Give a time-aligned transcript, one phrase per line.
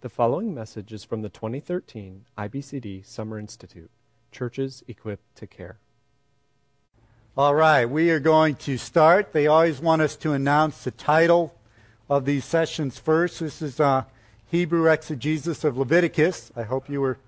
[0.00, 3.90] The following message is from the 2013 IBCD Summer Institute
[4.30, 5.78] Churches Equipped to Care.
[7.36, 9.32] All right, we are going to start.
[9.32, 11.52] They always want us to announce the title
[12.08, 13.40] of these sessions first.
[13.40, 14.04] This is uh,
[14.46, 16.52] Hebrew exegesis of Leviticus.
[16.54, 17.18] I hope you were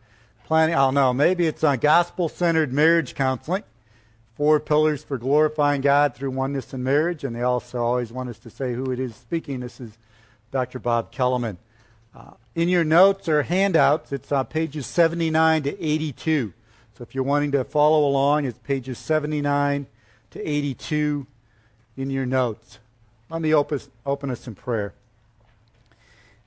[0.45, 0.77] planning.
[0.77, 1.13] I don't know.
[1.13, 3.65] Maybe it's on gospel centered marriage counseling.
[4.37, 7.25] Four pillars for glorifying God through oneness in marriage.
[7.25, 9.59] And they also always want us to say who it is speaking.
[9.59, 9.99] This is
[10.53, 10.79] Dr.
[10.79, 11.59] Bob Kellemen.
[12.15, 16.53] Uh, in your notes or handouts, it's on pages 79 to 82.
[16.97, 19.87] So if you're wanting to follow along, it's pages 79
[20.33, 21.27] to 82
[21.97, 22.79] in your notes.
[23.29, 24.93] Let me open, open us in prayer.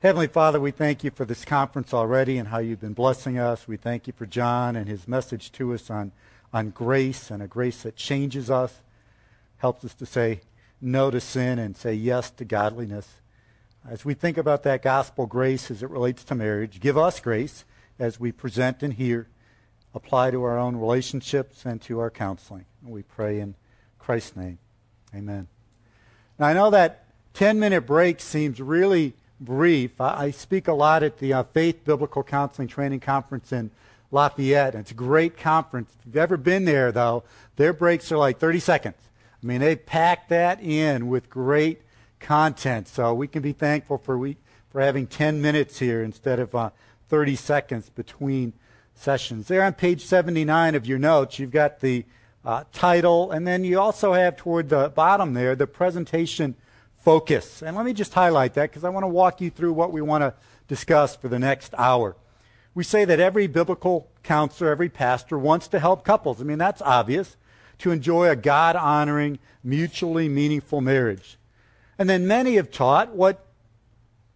[0.02, 3.70] Heavenly Father, we thank you for this conference already and how you've been blessing us.
[3.70, 6.12] We thank you for John and his message to us on,
[6.52, 8.82] on grace and a grace that changes us,
[9.60, 10.42] helps us to say
[10.82, 13.08] no to sin and say yes to godliness.
[13.88, 17.66] As we think about that gospel grace as it relates to marriage, give us grace
[18.00, 19.28] as we present and hear,
[19.94, 22.66] apply to our own relationships and to our counseling.
[22.82, 23.56] We pray in
[24.00, 24.60] Christ's name.
[25.14, 25.48] Amen.
[26.40, 30.00] Now, I know that 10 minute break seems really brief.
[30.00, 33.70] I, I speak a lot at the uh, Faith Biblical Counseling Training Conference in
[34.12, 34.76] Lafayette.
[34.76, 35.94] And it's a great conference.
[36.00, 37.24] If you've ever been there, though,
[37.58, 38.96] their breaks are like 30 seconds.
[39.42, 41.82] I mean, they pack that in with great
[42.24, 42.88] content.
[42.88, 44.38] So we can be thankful for we,
[44.72, 46.72] for having 10 minutes here instead of uh,
[47.10, 48.54] 30 seconds between
[48.96, 49.48] sessions.
[49.48, 52.06] There on page 79 of your notes, you've got the
[52.46, 56.56] uh, title, and then you also have toward the bottom there the presentation
[56.96, 57.62] focus.
[57.62, 60.02] And let me just highlight that because I want to walk you through what we
[60.02, 60.34] want to
[60.68, 62.16] discuss for the next hour.
[62.74, 66.42] We say that every biblical counselor, every pastor wants to help couples.
[66.42, 67.38] I mean, that's obvious,
[67.80, 71.38] to enjoy a God honoring, mutually meaningful marriage.
[71.98, 73.46] And then many have taught what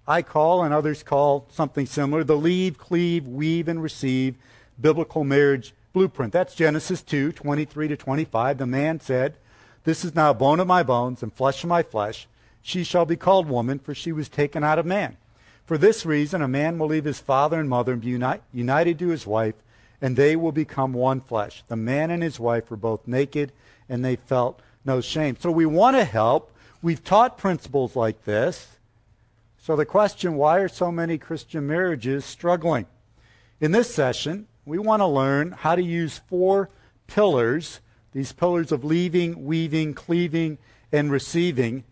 [0.07, 4.35] I call and others call something similar the leave, cleave, weave, and receive
[4.79, 6.31] biblical marriage blueprint.
[6.31, 8.57] That's Genesis 2 23 to 25.
[8.57, 9.35] The man said,
[9.83, 12.27] This is now bone of my bones and flesh of my flesh.
[12.61, 15.17] She shall be called woman, for she was taken out of man.
[15.65, 18.99] For this reason, a man will leave his father and mother and be uni- united
[18.99, 19.55] to his wife,
[20.01, 21.63] and they will become one flesh.
[21.67, 23.51] The man and his wife were both naked,
[23.89, 25.35] and they felt no shame.
[25.39, 26.51] So we want to help.
[26.81, 28.77] We've taught principles like this.
[29.57, 32.85] So the question why are so many Christian marriages struggling?
[33.59, 36.69] In this session, we want to learn how to use four
[37.07, 37.79] pillars,
[38.11, 40.57] these pillars of leaving, weaving, cleaving,
[40.91, 41.83] and receiving,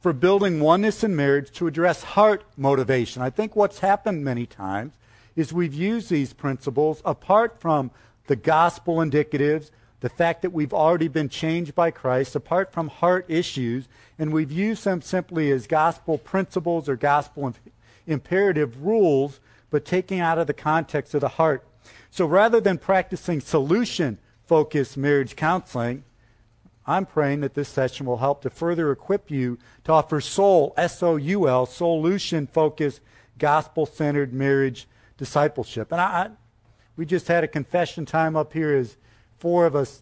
[0.00, 3.22] for building oneness in marriage to address heart motivation.
[3.22, 4.92] I think what's happened many times
[5.34, 7.90] is we've used these principles apart from
[8.26, 9.70] the gospel indicatives,
[10.04, 13.88] the fact that we've already been changed by Christ, apart from heart issues,
[14.18, 17.54] and we've used them simply as gospel principles or gospel
[18.06, 21.66] imperative rules, but taking out of the context of the heart.
[22.10, 26.04] So rather than practicing solution focused marriage counseling,
[26.86, 31.02] I'm praying that this session will help to further equip you to offer soul, S
[31.02, 33.00] O U L, solution focused,
[33.38, 34.86] gospel centered marriage
[35.16, 35.90] discipleship.
[35.92, 36.30] And I, I,
[36.94, 38.98] we just had a confession time up here as
[39.44, 40.00] four of us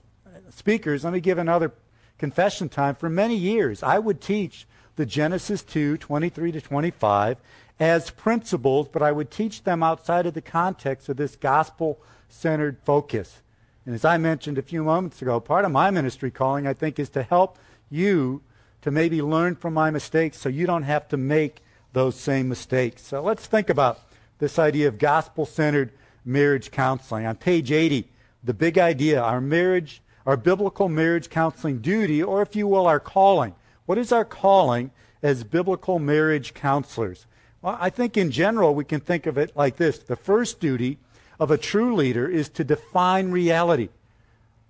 [0.50, 1.02] speakers.
[1.02, 1.72] Let me give another
[2.16, 2.94] confession time.
[2.94, 7.38] For many years, I would teach the Genesis 2 23 to 25
[7.80, 12.76] as principles, but I would teach them outside of the context of this gospel centered
[12.84, 13.42] focus.
[13.84, 17.00] And as I mentioned a few moments ago, part of my ministry calling, I think,
[17.00, 17.58] is to help
[17.90, 18.42] you
[18.82, 21.64] to maybe learn from my mistakes so you don't have to make
[21.94, 23.02] those same mistakes.
[23.02, 24.02] So let's think about
[24.38, 25.90] this idea of gospel centered
[26.24, 27.26] marriage counseling.
[27.26, 28.08] On page 80,
[28.44, 33.00] the big idea our marriage, our biblical marriage counseling duty, or if you will, our
[33.00, 33.54] calling.
[33.86, 34.90] What is our calling
[35.22, 37.26] as biblical marriage counselors?
[37.60, 40.98] Well, I think in general we can think of it like this the first duty
[41.38, 43.88] of a true leader is to define reality.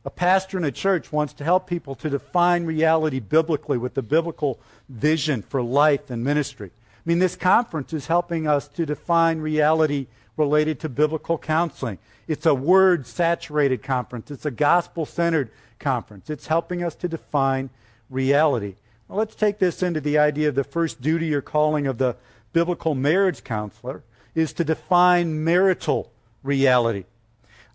[0.04, 4.02] A pastor in a church wants to help people to define reality biblically with the
[4.02, 6.70] biblical vision for life and ministry.
[6.74, 10.06] I mean, this conference is helping us to define reality
[10.36, 11.98] related to biblical counseling.
[12.26, 16.30] It's a word saturated conference, it's a gospel centered conference.
[16.30, 17.70] It's helping us to define
[18.08, 18.76] reality.
[19.08, 22.16] Well, let's take this into the idea of the first duty or calling of the
[22.52, 24.02] biblical marriage counselor
[24.34, 26.10] is to define marital
[26.42, 27.04] reality.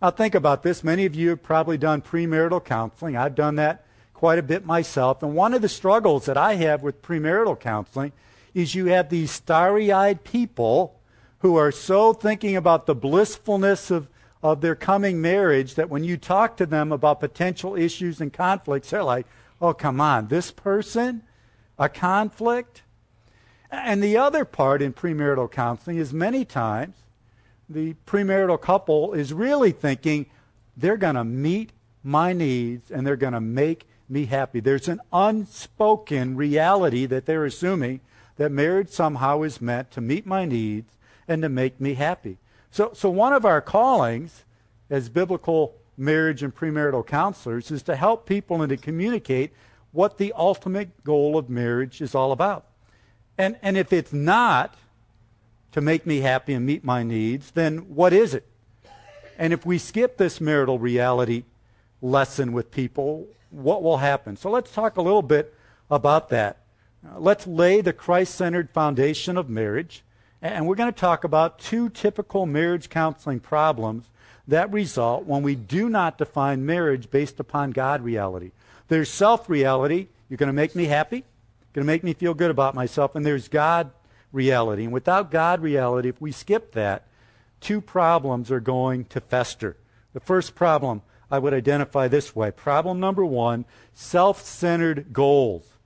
[0.01, 0.83] Now, think about this.
[0.83, 3.17] Many of you have probably done premarital counseling.
[3.17, 5.21] I've done that quite a bit myself.
[5.21, 8.13] And one of the struggles that I have with premarital counseling
[8.53, 10.96] is you have these starry eyed people
[11.47, 14.09] who are so thinking about the blissfulness of,
[14.43, 18.89] of their coming marriage that when you talk to them about potential issues and conflicts,
[18.89, 19.25] they're like,
[19.61, 21.23] oh, come on, this person?
[21.79, 22.81] A conflict?
[23.71, 26.97] And the other part in premarital counseling is many times
[27.69, 30.25] the premarital couple is really thinking
[30.75, 31.71] they're going to meet
[32.03, 34.59] my needs and they're going to make me happy.
[34.59, 38.01] There's an unspoken reality that they're assuming
[38.35, 40.96] that marriage somehow is meant to meet my needs
[41.27, 42.37] and to make me happy.
[42.71, 44.43] So, so one of our callings
[44.89, 49.51] as biblical marriage and premarital counselors is to help people and to communicate
[49.91, 52.65] what the ultimate goal of marriage is all about.
[53.37, 54.75] And, and if it's not
[55.71, 58.45] to make me happy and meet my needs, then what is it?
[59.37, 61.43] And if we skip this marital reality
[62.01, 64.35] lesson with people, what will happen?
[64.37, 65.53] So let's talk a little bit
[65.89, 66.57] about that.
[67.15, 70.03] Let's lay the Christ centered foundation of marriage.
[70.41, 74.09] And we're going to talk about two typical marriage counseling problems
[74.47, 78.51] that result when we do not define marriage based upon God reality.
[78.87, 80.07] There's self reality.
[80.29, 83.15] You're going to make me happy, you're going to make me feel good about myself.
[83.15, 83.91] And there's God
[84.31, 84.83] reality.
[84.83, 87.03] And without God reality, if we skip that,
[87.61, 89.77] two problems are going to fester.
[90.13, 95.76] The first problem I would identify this way problem number one self centered goals.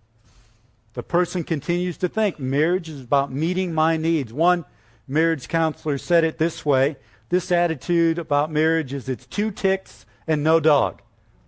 [0.94, 4.34] The person continues to think marriage is about meeting my needs.
[4.34, 4.66] One
[5.08, 6.98] marriage counselor said it this way
[7.32, 11.02] this attitude about marriage is it's two ticks and no dog.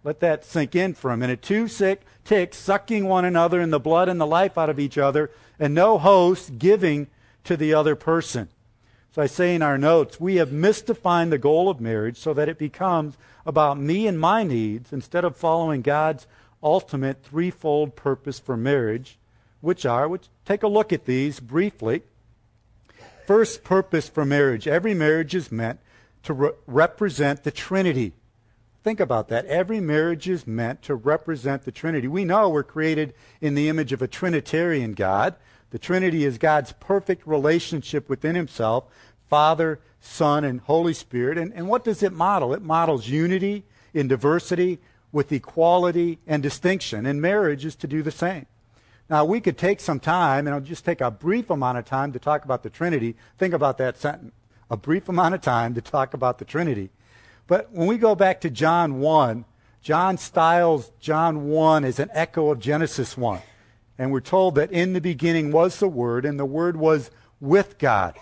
[0.05, 1.41] Let that sink in for a minute.
[1.41, 4.97] Two sick ticks sucking one another in the blood and the life out of each
[4.97, 5.29] other,
[5.59, 7.07] and no host giving
[7.43, 8.47] to the other person.
[9.11, 12.47] So I say in our notes, we have misdefined the goal of marriage so that
[12.47, 16.27] it becomes about me and my needs instead of following God's
[16.63, 19.17] ultimate threefold purpose for marriage,
[19.63, 22.03] which are, which take a look at these briefly.
[23.25, 24.67] First purpose for marriage.
[24.67, 25.79] Every marriage is meant
[26.23, 28.11] to re- represent the Trinity.
[28.83, 29.45] Think about that.
[29.45, 32.09] Every marriage is meant to represent the Trinity.
[32.09, 35.35] We know we're created in the image of a Trinitarian God.
[35.69, 38.83] The Trinity is God's perfect relationship within Himself
[39.29, 41.37] Father, Son, and Holy Spirit.
[41.37, 42.53] And, and what does it model?
[42.53, 43.63] It models unity
[43.93, 44.79] in diversity
[45.13, 47.05] with equality and distinction.
[47.05, 48.45] And marriage is to do the same.
[49.09, 52.13] Now, we could take some time, and I'll just take a brief amount of time
[52.13, 53.15] to talk about the Trinity.
[53.37, 54.33] Think about that sentence.
[54.69, 56.89] A brief amount of time to talk about the Trinity.
[57.47, 59.45] But when we go back to John 1,
[59.81, 63.41] John styles John 1 as an echo of Genesis 1.
[63.97, 67.11] And we're told that in the beginning was the Word, and the Word was
[67.41, 68.15] with God.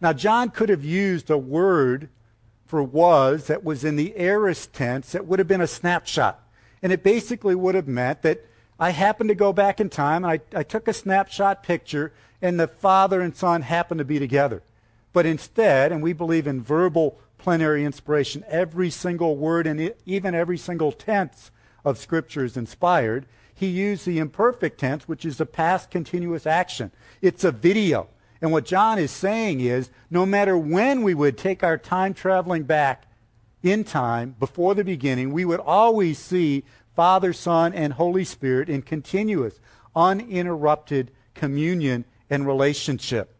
[0.00, 2.08] Now, John could have used a word
[2.66, 6.42] for was that was in the aorist tense that would have been a snapshot.
[6.82, 8.44] And it basically would have meant that
[8.78, 12.12] I happened to go back in time and I, I took a snapshot picture
[12.42, 14.62] and the father and son happened to be together.
[15.12, 20.58] But instead, and we believe in verbal plenary inspiration, every single word and even every
[20.58, 21.50] single tense
[21.84, 23.26] of Scripture is inspired.
[23.54, 26.90] He used the imperfect tense, which is a past continuous action.
[27.22, 28.08] It's a video.
[28.42, 32.64] And what John is saying is no matter when we would take our time traveling
[32.64, 33.06] back
[33.62, 36.64] in time before the beginning, we would always see
[36.96, 39.60] Father, Son, and Holy Spirit in continuous,
[39.94, 43.36] uninterrupted communion and relationship.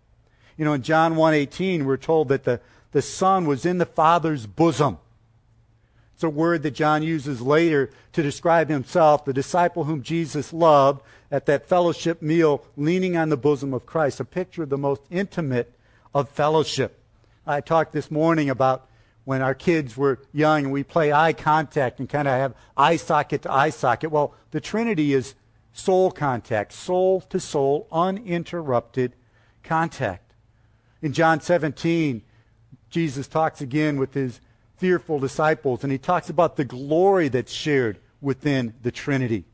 [0.56, 2.60] You know, in John 1:18, we're told that the,
[2.92, 4.98] the Son was in the Father's bosom.
[6.14, 11.02] It's a word that John uses later to describe himself, the disciple whom Jesus loved
[11.30, 15.02] at that fellowship meal, leaning on the bosom of Christ, a picture of the most
[15.10, 15.74] intimate
[16.14, 16.98] of fellowship.
[17.46, 18.85] I talked this morning about
[19.26, 22.94] when our kids were young and we play eye contact and kind of have eye
[22.94, 24.12] socket to eye socket.
[24.12, 25.34] Well, the Trinity is
[25.72, 29.16] soul contact, soul to soul, uninterrupted
[29.64, 30.32] contact.
[31.02, 32.22] In John 17,
[32.88, 34.40] Jesus talks again with his
[34.76, 39.44] fearful disciples, and he talks about the glory that's shared within the Trinity.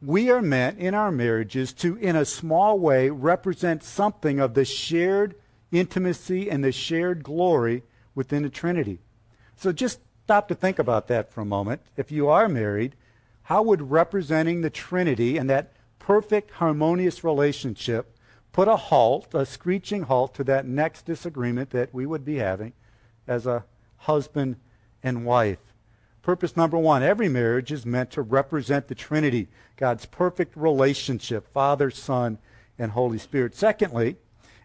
[0.00, 4.64] We are meant in our marriages to, in a small way, represent something of the
[4.64, 5.34] shared
[5.72, 7.82] intimacy and the shared glory
[8.16, 8.98] within the Trinity.
[9.54, 11.82] So just stop to think about that for a moment.
[11.96, 12.96] If you are married,
[13.44, 18.16] how would representing the Trinity and that perfect, harmonious relationship
[18.52, 22.72] put a halt, a screeching halt to that next disagreement that we would be having
[23.28, 23.64] as a
[23.98, 24.56] husband
[25.02, 25.58] and wife.
[26.22, 29.46] Purpose number one every marriage is meant to represent the Trinity,
[29.76, 32.38] God's perfect relationship, Father, Son,
[32.78, 33.54] and Holy Spirit.
[33.54, 34.16] Secondly,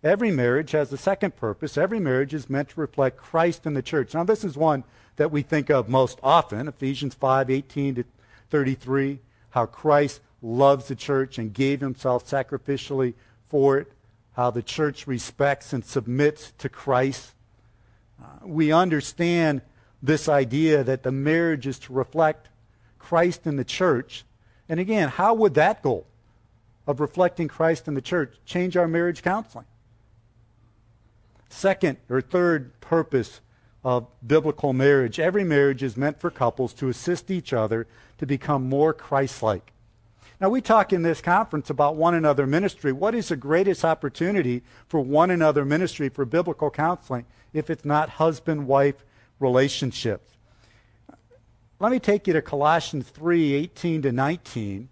[0.03, 1.77] every marriage has a second purpose.
[1.77, 4.13] Every marriage is meant to reflect Christ in the church.
[4.13, 4.83] Now, this is one
[5.15, 8.03] that we think of most often Ephesians 5 18 to
[8.49, 9.19] 33,
[9.51, 13.13] how Christ loves the church and gave himself sacrificially
[13.45, 13.91] for it,
[14.33, 17.33] how the church respects and submits to Christ
[18.21, 19.61] uh, we understand
[20.01, 22.49] this idea that the marriage is to reflect
[22.99, 24.25] Christ in the church.
[24.69, 26.05] And again, how would that goal
[26.85, 28.35] of reflecting Christ in the church?
[28.45, 29.65] Change our marriage counseling.
[31.51, 33.41] Second or third purpose
[33.83, 37.87] of biblical marriage every marriage is meant for couples to assist each other
[38.19, 39.73] to become more Christ like.
[40.39, 42.91] Now, we talk in this conference about one another ministry.
[42.91, 48.09] What is the greatest opportunity for one another ministry for biblical counseling if it's not
[48.09, 49.05] husband wife
[49.39, 50.31] relationships?
[51.79, 54.89] Let me take you to Colossians 3 18 to 19,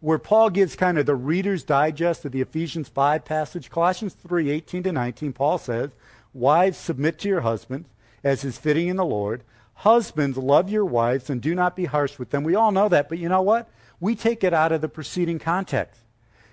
[0.00, 3.70] where Paul gives kind of the reader's digest of the Ephesians 5 passage.
[3.70, 5.90] Colossians 3 18 to 19, Paul says,
[6.32, 7.88] Wives, submit to your husbands
[8.22, 9.42] as is fitting in the Lord.
[9.74, 12.44] Husbands, love your wives and do not be harsh with them.
[12.44, 13.68] We all know that, but you know what?
[14.00, 16.00] we take it out of the preceding context.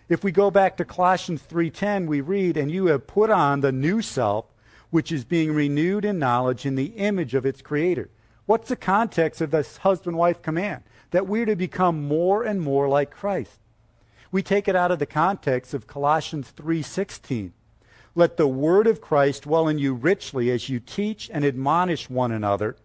[0.10, 3.72] If we go back to Colossians 3:10, we read, "And you have put on the
[3.72, 4.46] new self,
[4.90, 8.10] which is being renewed in knowledge in the image of its creator."
[8.46, 10.84] What's the context of this husband-wife command?
[11.12, 13.60] That we're to become more and more like Christ.
[14.32, 17.54] We take it out of the context of Colossians 3:16.
[18.16, 22.32] Let the word of Christ dwell in you richly as you teach and admonish one
[22.32, 22.76] another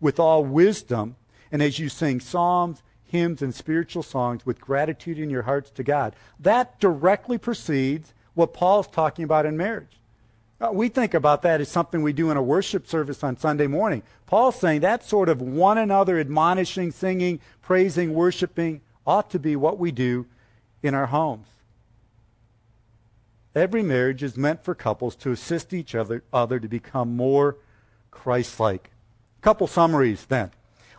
[0.00, 1.16] with all wisdom,
[1.50, 5.82] and as you sing psalms hymns and spiritual songs with gratitude in your hearts to
[5.82, 6.16] God.
[6.40, 10.00] That directly precedes what Paul's talking about in marriage.
[10.62, 13.66] Uh, we think about that as something we do in a worship service on Sunday
[13.66, 14.00] morning.
[14.26, 19.78] Paul's saying that sort of one another admonishing, singing, praising, worshiping ought to be what
[19.78, 20.24] we do
[20.80, 21.48] in our homes.
[23.56, 27.56] Every marriage is meant for couples to assist each other, other to become more
[28.12, 28.92] Christ like.
[29.40, 30.52] Couple summaries then.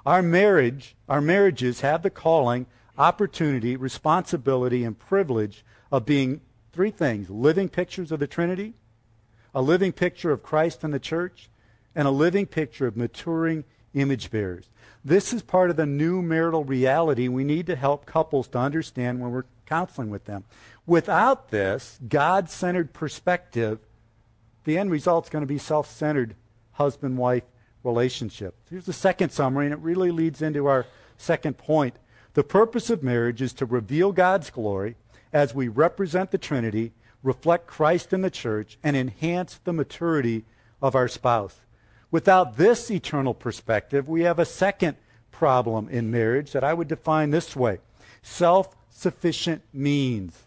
[0.06, 2.66] Our marriage, our marriages have the calling,
[2.98, 6.42] opportunity, responsibility, and privilege of being
[6.74, 8.74] three things living pictures of the Trinity,
[9.54, 11.50] a living picture of Christ and the church,
[11.96, 14.70] and a living picture of maturing image bearers.
[15.06, 19.22] This is part of the new marital reality we need to help couples to understand
[19.22, 20.44] when we're counseling with them.
[20.86, 23.80] Without this God centered perspective,
[24.64, 26.36] the end result is going to be self centered
[26.74, 27.44] husband wife
[27.84, 28.56] relationship.
[28.70, 30.86] Here's the second summary, and it really leads into our
[31.18, 31.96] second point.
[32.34, 34.96] The purpose of marriage is to reveal God's glory
[35.32, 36.92] as we represent the Trinity,
[37.24, 40.46] reflect Christ in the church, and enhance the maturity
[40.82, 41.62] of our spouse.
[42.12, 44.98] Without this eternal perspective, we have a second
[45.32, 47.80] problem in marriage that I would define this way
[48.22, 50.44] self sufficient means.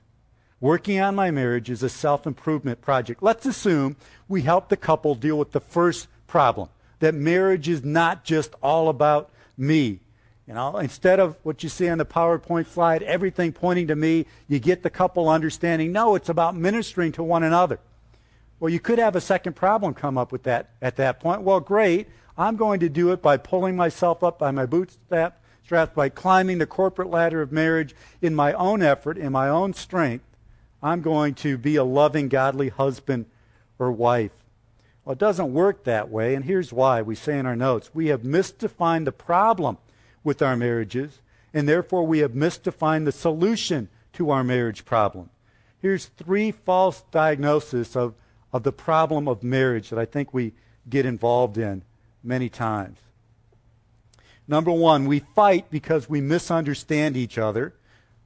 [0.61, 3.23] Working on my marriage is a self improvement project.
[3.23, 3.97] Let's assume
[4.29, 6.69] we help the couple deal with the first problem
[7.01, 10.01] that marriage is not just all about me.
[10.47, 14.27] You know, instead of what you see on the PowerPoint slide, everything pointing to me,
[14.47, 17.81] you get the couple understanding, no, it's about ministering to one another.
[18.61, 21.43] Well, you could have a second problem come up with that at that point.
[21.43, 22.07] Well, great.
[22.39, 25.41] I'm going to do it by pulling myself up by my bootstraps,
[25.95, 30.25] by climbing the corporate ladder of marriage in my own effort, in my own strength.
[30.81, 33.27] I'm going to be a loving, godly husband
[33.79, 34.45] or wife.
[35.05, 37.03] Well, it doesn't work that way, and here's why.
[37.03, 39.79] We say in our notes we have misdefined the problem
[40.27, 41.21] with our marriages,
[41.55, 45.31] and therefore we have misdefined the solution to our marriage problem.
[45.79, 48.15] Here's three false diagnoses of,
[48.53, 50.53] of the problem of marriage that I think we
[50.89, 51.85] get involved in
[52.25, 52.99] many times.
[54.49, 57.75] Number one, we fight because we misunderstand each other.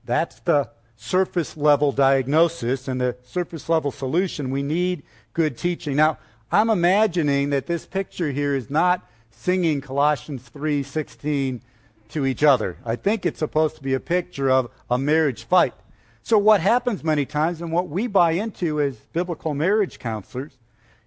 [0.05, 4.51] That's the surface level diagnosis and the surface level solution.
[4.51, 5.03] We need
[5.35, 5.97] good teaching.
[5.97, 6.19] Now,
[6.51, 11.63] I'm imagining that this picture here is not singing Colossians 3:16
[12.11, 12.77] to each other.
[12.85, 15.75] I think it's supposed to be a picture of a marriage fight.
[16.23, 20.59] So what happens many times and what we buy into as biblical marriage counselors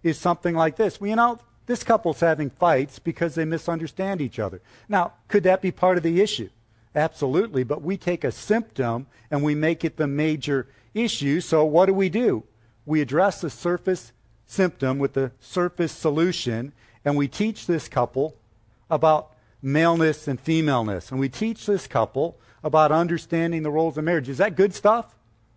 [0.01, 0.99] is something like this.
[0.99, 4.61] Well, you know, this couple's having fights because they misunderstand each other.
[4.89, 6.49] Now, could that be part of the issue?
[6.95, 11.41] Absolutely, but we take a symptom and we make it the major issue.
[11.41, 12.43] So what do we do?
[12.85, 14.11] We address the surface
[14.45, 16.73] symptom with the surface solution,
[17.05, 18.35] and we teach this couple
[18.89, 19.32] about
[19.63, 21.09] maleness and femaleness.
[21.09, 24.29] And we teach this couple about understanding the roles of marriage.
[24.29, 25.15] Is that good stuff?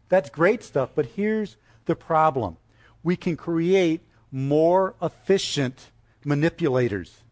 [0.08, 0.90] That's great stuff.
[0.94, 2.56] But here's the problem
[3.02, 4.00] we can create
[4.32, 5.90] more efficient
[6.24, 7.22] manipulators.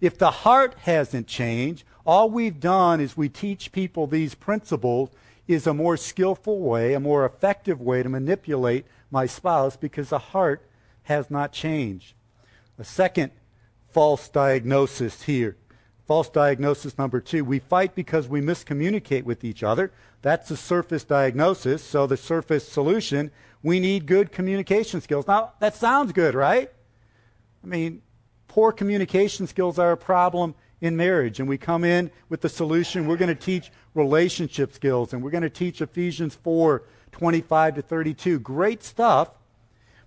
[0.00, 5.10] If the heart hasn't changed, all we've done is we teach people these principles
[5.46, 10.18] is a more skillful way, a more effective way to manipulate my spouse because the
[10.18, 10.68] heart
[11.04, 12.14] has not changed.
[12.78, 13.30] A second
[13.88, 15.56] false diagnosis here.
[16.06, 17.44] False diagnosis number two.
[17.44, 19.90] We fight because we miscommunicate with each other.
[20.20, 21.82] That's the surface diagnosis.
[21.82, 23.30] So, the surface solution,
[23.62, 25.26] we need good communication skills.
[25.26, 26.70] Now, that sounds good, right?
[27.62, 28.02] I mean,
[28.48, 31.40] poor communication skills are a problem in marriage.
[31.40, 33.06] And we come in with the solution.
[33.06, 36.82] We're going to teach relationship skills, and we're going to teach Ephesians 4
[37.12, 38.40] 25 to 32.
[38.40, 39.38] Great stuff.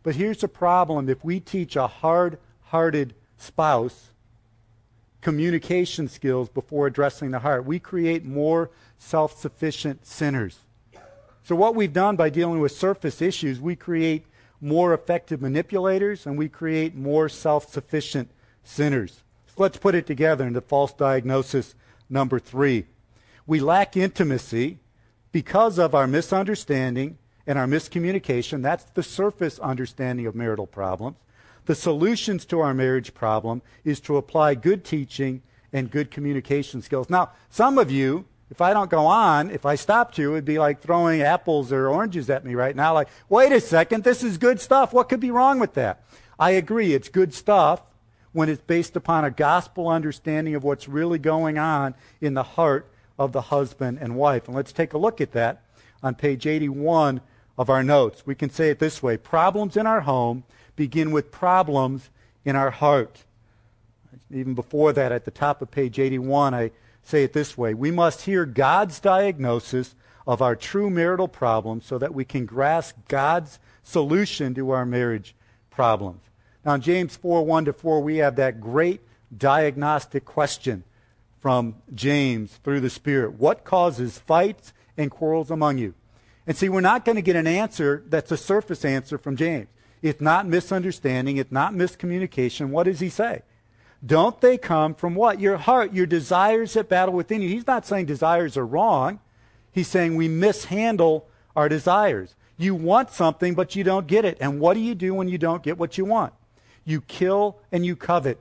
[0.04, 4.12] But here's the problem if we teach a hard hearted spouse
[5.28, 10.60] communication skills before addressing the heart, we create more self sufficient sinners.
[11.44, 14.26] So, what we've done by dealing with surface issues, we create
[14.62, 18.32] more effective manipulators and we create more self sufficient
[18.64, 19.22] sinners.
[19.48, 21.76] So let's put it together into false diagnosis
[22.10, 22.86] number three.
[23.46, 24.80] We lack intimacy
[25.34, 28.62] because of our misunderstanding and our miscommunication.
[28.64, 31.18] That's the surface understanding of marital problems.
[31.68, 35.42] The solutions to our marriage problem is to apply good teaching
[35.74, 37.10] and good communication skills.
[37.10, 40.60] Now, some of you, if I don't go on, if I stopped you, it'd be
[40.60, 42.94] like throwing apples or oranges at me right now.
[42.94, 44.94] Like, wait a second, this is good stuff.
[44.94, 46.04] What could be wrong with that?
[46.40, 47.82] I agree, it's good stuff
[48.32, 52.90] when it's based upon a gospel understanding of what's really going on in the heart
[53.20, 54.48] of the husband and wife.
[54.48, 55.64] And let's take a look at that
[56.02, 57.20] on page 81
[57.58, 58.26] of our notes.
[58.26, 60.46] We can say it this way Problems in our home
[60.78, 62.10] begin with problems
[62.46, 63.26] in our heart.
[64.32, 66.72] Even before that, at the top of page 81, I
[67.04, 71.98] say it this way We must hear God's diagnosis of our true marital problems so
[71.98, 75.36] that we can grasp God's solution to our marriage
[75.70, 76.22] problems.
[76.66, 79.02] Now, in James 4 1 to 4, we have that great
[79.36, 80.84] diagnostic question
[81.40, 83.34] from James through the Spirit.
[83.34, 85.94] What causes fights and quarrels among you?
[86.46, 89.68] And see, we're not going to get an answer that's a surface answer from James.
[90.02, 92.70] It's not misunderstanding, it's not miscommunication.
[92.70, 93.42] What does he say?
[94.06, 95.40] Don't they come from what?
[95.40, 97.50] Your heart, your desires that battle within you.
[97.50, 99.20] He's not saying desires are wrong.
[99.72, 102.36] He's saying we mishandle our desires.
[102.58, 104.38] You want something, but you don't get it.
[104.40, 106.34] And what do you do when you don't get what you want?
[106.86, 108.40] You kill and you covet.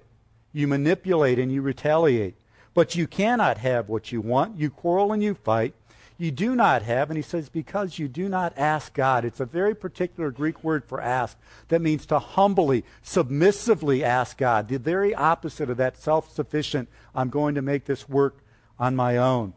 [0.53, 2.35] You manipulate and you retaliate.
[2.75, 4.59] But you cannot have what you want.
[4.59, 5.75] You quarrel and you fight.
[6.19, 9.25] You do not have, and he says, because you do not ask God.
[9.25, 11.37] It's a very particular Greek word for ask
[11.69, 14.69] that means to humbly, submissively ask God.
[14.69, 18.39] The very opposite of that self sufficient, I'm going to make this work
[18.79, 19.53] on my own.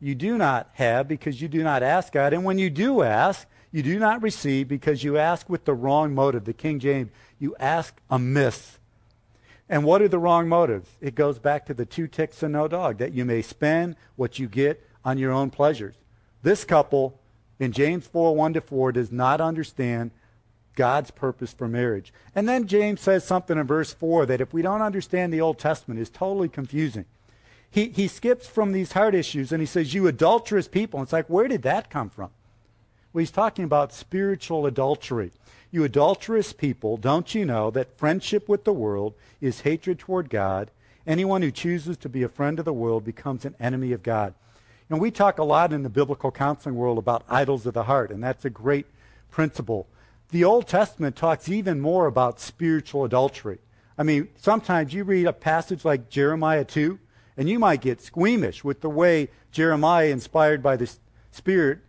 [0.00, 2.32] You do not have because you do not ask God.
[2.32, 6.14] And when you do ask, you do not receive because you ask with the wrong
[6.14, 6.46] motive.
[6.46, 8.78] The King James, you ask amiss.
[9.68, 10.88] And what are the wrong motives?
[11.00, 14.38] It goes back to the two ticks and no dog, that you may spend what
[14.38, 15.94] you get on your own pleasures.
[16.42, 17.18] This couple
[17.58, 20.10] in James 4 1 to 4 does not understand
[20.74, 22.12] God's purpose for marriage.
[22.34, 25.58] And then James says something in verse 4 that if we don't understand the Old
[25.58, 27.04] Testament is totally confusing.
[27.70, 31.02] He, he skips from these heart issues and he says, You adulterous people.
[31.02, 32.30] It's like, where did that come from?
[33.12, 35.32] Well, he's talking about spiritual adultery.
[35.70, 40.70] You adulterous people, don't you know that friendship with the world is hatred toward God?
[41.06, 44.34] Anyone who chooses to be a friend of the world becomes an enemy of God.
[44.90, 48.10] Know, we talk a lot in the biblical counseling world about idols of the heart,
[48.10, 48.86] and that's a great
[49.30, 49.86] principle.
[50.30, 53.58] The Old Testament talks even more about spiritual adultery.
[53.98, 56.98] I mean, sometimes you read a passage like Jeremiah 2,
[57.36, 60.90] and you might get squeamish with the way Jeremiah, inspired by the
[61.30, 61.80] Spirit,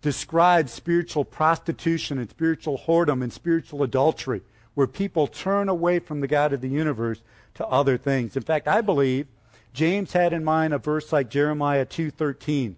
[0.00, 4.42] describes spiritual prostitution and spiritual whoredom and spiritual adultery,
[4.74, 7.22] where people turn away from the God of the universe
[7.54, 8.36] to other things.
[8.36, 9.28] In fact, I believe
[9.72, 12.76] James had in mind a verse like Jeremiah 2:13,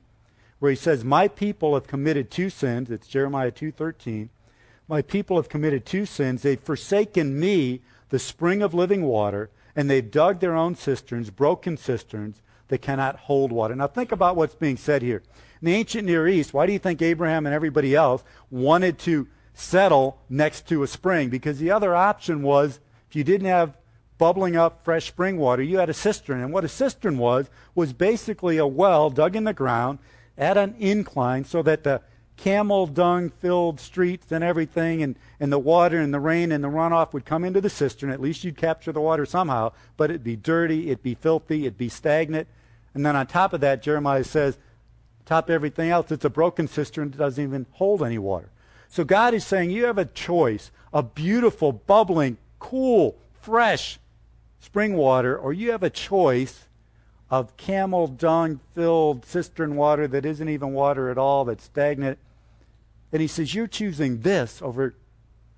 [0.59, 4.30] where he says, "My people have committed two sins." It's Jeremiah 2:13.
[4.88, 6.42] "My people have committed two sins.
[6.42, 7.80] They've forsaken me,
[8.11, 13.20] the spring of living water, and they've dug their own cisterns, broken cisterns that cannot
[13.20, 15.22] hold water." Now think about what's being said here.
[15.61, 19.26] In the ancient Near East, why do you think Abraham and everybody else wanted to
[19.52, 21.28] settle next to a spring?
[21.28, 23.76] Because the other option was if you didn't have
[24.24, 26.40] bubbling up fresh spring water, you had a cistern.
[26.40, 29.98] And what a cistern was, was basically a well dug in the ground
[30.38, 32.00] at an incline so that the
[32.38, 36.68] camel dung filled streets and everything and, and the water and the rain and the
[36.68, 38.08] runoff would come into the cistern.
[38.08, 41.76] At least you'd capture the water somehow, but it'd be dirty, it'd be filthy, it'd
[41.76, 42.48] be stagnant.
[42.94, 44.56] And then on top of that, Jeremiah says,
[45.26, 48.48] top everything else, it's a broken cistern that doesn't even hold any water.
[48.88, 53.98] So God is saying you have a choice a beautiful, bubbling, cool, fresh
[54.64, 56.64] spring water, or you have a choice
[57.31, 62.18] of camel dung filled cistern water that isn't even water at all, that's stagnant.
[63.12, 64.94] And he says, You're choosing this over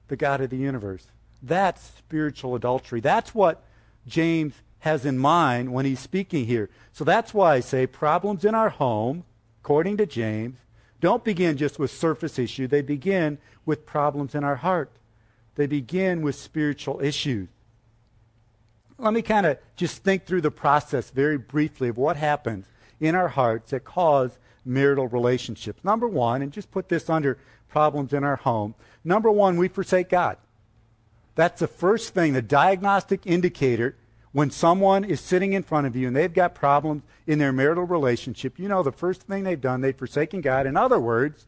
[0.08, 1.06] the God of the universe.
[1.42, 3.00] That's spiritual adultery.
[3.00, 3.62] That's what
[4.06, 6.70] James has in mind when he's speaking here.
[6.92, 9.24] So that's why I say problems in our home
[9.66, 10.58] according to James,
[11.00, 12.68] don't begin just with surface issue.
[12.68, 14.92] They begin with problems in our heart.
[15.56, 17.48] They begin with spiritual issues.
[18.98, 22.66] Let me kind of just think through the process very briefly of what happens
[22.98, 25.84] in our hearts that cause marital relationships.
[25.84, 28.74] Number one, and just put this under problems in our home.
[29.04, 30.38] Number one, we forsake God.
[31.34, 33.96] That's the first thing, the diagnostic indicator
[34.32, 37.84] when someone is sitting in front of you and they've got problems in their marital
[37.84, 38.58] relationship.
[38.58, 40.66] You know, the first thing they've done, they've forsaken God.
[40.66, 41.46] In other words,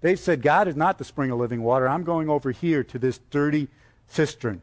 [0.00, 1.88] they've said, God is not the spring of living water.
[1.88, 3.68] I'm going over here to this dirty
[4.06, 4.62] cistern.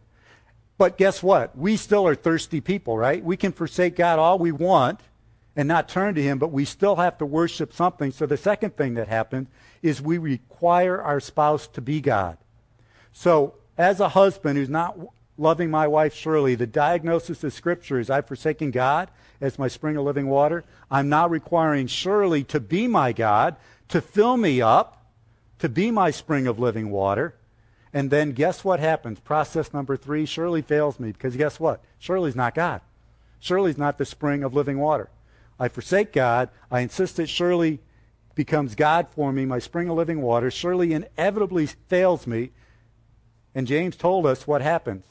[0.78, 1.58] But guess what?
[1.58, 3.24] We still are thirsty people, right?
[3.24, 5.00] We can forsake God all we want
[5.56, 8.12] and not turn to Him, but we still have to worship something.
[8.12, 9.48] So the second thing that happens
[9.82, 12.38] is we require our spouse to be God.
[13.12, 14.98] So as a husband who's not
[15.38, 19.10] loving my wife Shirley, the diagnosis of Scripture is I've forsaken God
[19.40, 20.64] as my spring of living water.
[20.90, 23.56] I'm now requiring Shirley to be my God,
[23.90, 25.06] to fill me up,
[25.60, 27.36] to be my spring of living water.
[27.94, 29.20] And then guess what happens?
[29.20, 31.82] Process number three Shirley fails me because guess what?
[32.00, 32.82] Shirley's not God.
[33.40, 35.10] Shirley's not the spring of living water.
[35.60, 36.50] I forsake God.
[36.72, 37.80] I insist that Shirley
[38.36, 40.50] becomes God for me, my spring of living water.
[40.50, 42.52] Shirley inevitably fails me.
[43.54, 45.06] And James told us what happens.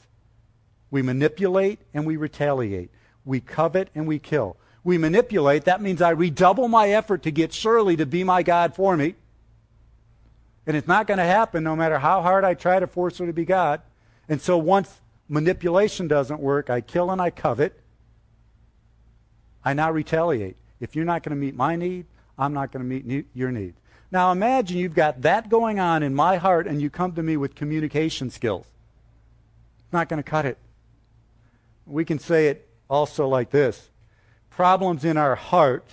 [0.91, 2.91] We manipulate and we retaliate.
[3.23, 4.57] We covet and we kill.
[4.83, 8.75] We manipulate, that means I redouble my effort to get Shirley to be my God
[8.75, 9.15] for me.
[10.65, 13.25] And it's not going to happen no matter how hard I try to force her
[13.25, 13.81] to be God.
[14.29, 17.79] And so once manipulation doesn't work, I kill and I covet.
[19.65, 20.57] I now retaliate.
[20.79, 22.05] If you're not going to meet my need,
[22.37, 23.75] I'm not going to meet your need.
[24.11, 27.35] Now imagine you've got that going on in my heart and you come to me
[27.35, 28.67] with communication skills.
[29.91, 30.57] Not going to cut it.
[31.85, 33.89] We can say it also like this
[34.49, 35.85] Problems in our heart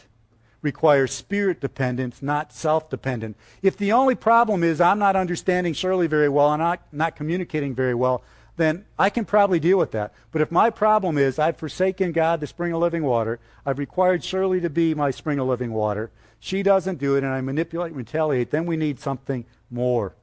[0.63, 3.37] require spirit dependence, not self dependent.
[3.63, 7.75] If the only problem is I'm not understanding Shirley very well and not, not communicating
[7.75, 8.23] very well,
[8.57, 10.13] then I can probably deal with that.
[10.33, 14.23] But if my problem is I've forsaken God, the spring of living water, I've required
[14.23, 17.89] Shirley to be my spring of living water, she doesn't do it, and I manipulate
[17.89, 20.15] and retaliate, then we need something more.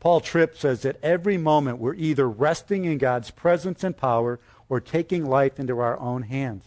[0.00, 4.80] Paul Tripp says that every moment we're either resting in God's presence and power or
[4.80, 6.64] taking life into our own hands.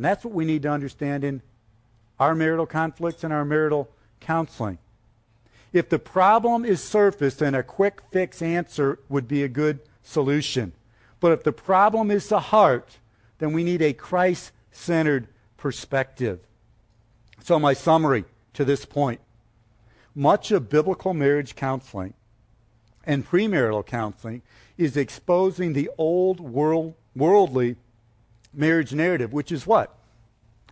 [0.00, 1.42] And that's what we need to understand in
[2.18, 4.78] our marital conflicts and our marital counseling.
[5.74, 10.72] If the problem is surface, then a quick fix answer would be a good solution.
[11.20, 12.96] But if the problem is the heart,
[13.40, 16.40] then we need a Christ centered perspective.
[17.44, 19.20] So, my summary to this point
[20.14, 22.14] much of biblical marriage counseling
[23.04, 24.40] and premarital counseling
[24.78, 27.76] is exposing the old world, worldly
[28.52, 29.96] marriage narrative, which is what?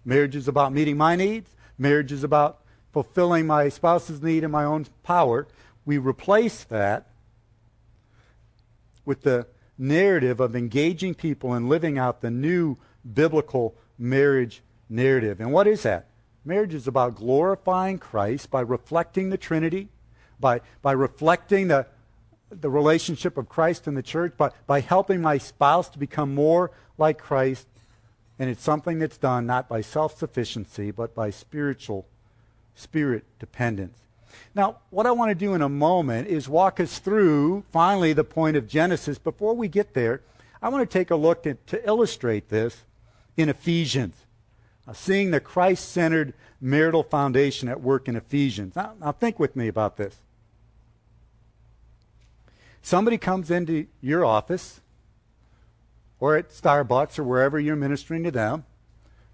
[0.04, 2.60] Marriage is about meeting my needs, marriage is about
[2.92, 5.46] fulfilling my spouse's need in my own power,
[5.84, 7.06] we replace that
[9.04, 9.46] with the
[9.78, 12.76] narrative of engaging people and living out the new
[13.14, 15.40] biblical marriage narrative.
[15.40, 16.06] And what is that?
[16.44, 19.88] Marriage is about glorifying Christ by reflecting the Trinity,
[20.40, 21.86] by, by reflecting the,
[22.50, 26.70] the relationship of Christ and the church, by, by helping my spouse to become more
[26.96, 27.66] like Christ.
[28.38, 32.06] And it's something that's done not by self sufficiency, but by spiritual
[32.74, 33.98] spirit dependence.
[34.54, 38.24] Now, what I want to do in a moment is walk us through finally the
[38.24, 39.18] point of Genesis.
[39.18, 40.22] Before we get there,
[40.62, 42.84] I want to take a look at, to illustrate this
[43.36, 44.14] in Ephesians,
[44.86, 48.74] uh, seeing the Christ centered marital foundation at work in Ephesians.
[48.74, 50.16] Now, now, think with me about this.
[52.82, 54.80] Somebody comes into your office
[56.20, 58.64] or at Starbucks or wherever you're ministering to them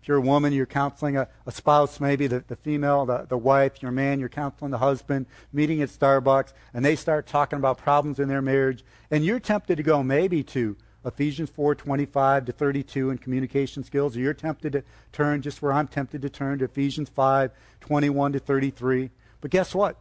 [0.04, 3.38] if you're a woman, you're counseling a, a spouse, maybe the, the female, the, the
[3.38, 7.78] wife, your man, you're counseling the husband, meeting at Starbucks, and they start talking about
[7.78, 10.76] problems in their marriage, and you're tempted to go maybe to
[11.07, 15.72] Ephesians 4 25 to 32 in communication skills, or you're tempted to turn just where
[15.72, 19.11] I'm tempted to turn to Ephesians 5 21 to 33.
[19.40, 19.96] But guess what?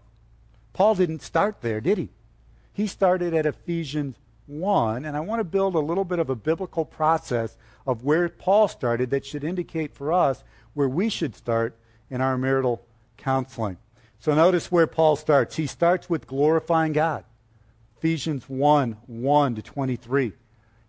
[0.74, 2.10] Paul didn't start there, did he?
[2.74, 4.16] He started at Ephesians
[4.48, 7.56] 1, and I want to build a little bit of a biblical process
[7.86, 11.78] of where Paul started that should indicate for us where we should start
[12.10, 12.84] in our marital
[13.18, 13.78] counseling.
[14.20, 15.56] So notice where Paul starts.
[15.56, 17.26] He starts with glorifying God.
[17.98, 20.26] Ephesians 1 1 to 23.
[20.26, 20.34] You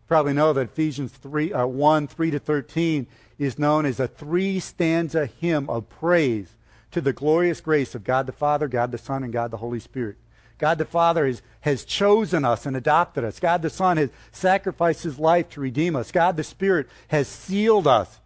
[0.07, 3.07] probably know that Ephesians 3, uh, 1 3 to 13
[3.39, 6.57] is known as a three stanza hymn of praise
[6.93, 9.81] to the glorious grace of God the Father, God the Son, and God the Holy
[9.81, 10.17] Spirit.
[10.59, 13.41] God the Father is, has chosen us and adopted us.
[13.41, 16.13] God the Son has sacrificed his life to redeem us.
[16.13, 18.21] God the Spirit has sealed us,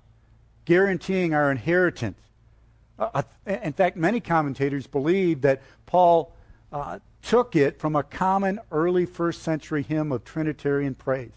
[0.64, 2.18] guaranteeing our inheritance.
[2.98, 6.32] Uh, uh in fact, many commentators believe that Paul
[6.72, 11.32] uh, took it from a common early first century hymn of Trinitarian praise.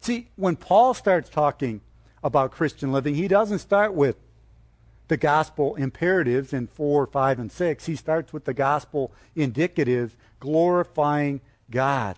[0.00, 1.80] See, when Paul starts talking
[2.22, 4.16] about Christian living, he doesn't start with
[5.10, 7.86] the gospel imperatives in 4, 5, and 6.
[7.86, 12.14] He starts with the gospel indicatives, glorifying God.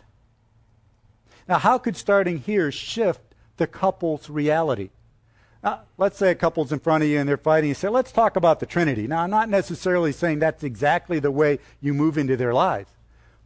[1.49, 4.91] Now, how could starting here shift the couple's reality?
[5.65, 7.69] Now, let's say a couple's in front of you and they're fighting.
[7.69, 9.07] You say, let's talk about the Trinity.
[9.07, 12.91] Now, I'm not necessarily saying that's exactly the way you move into their lives.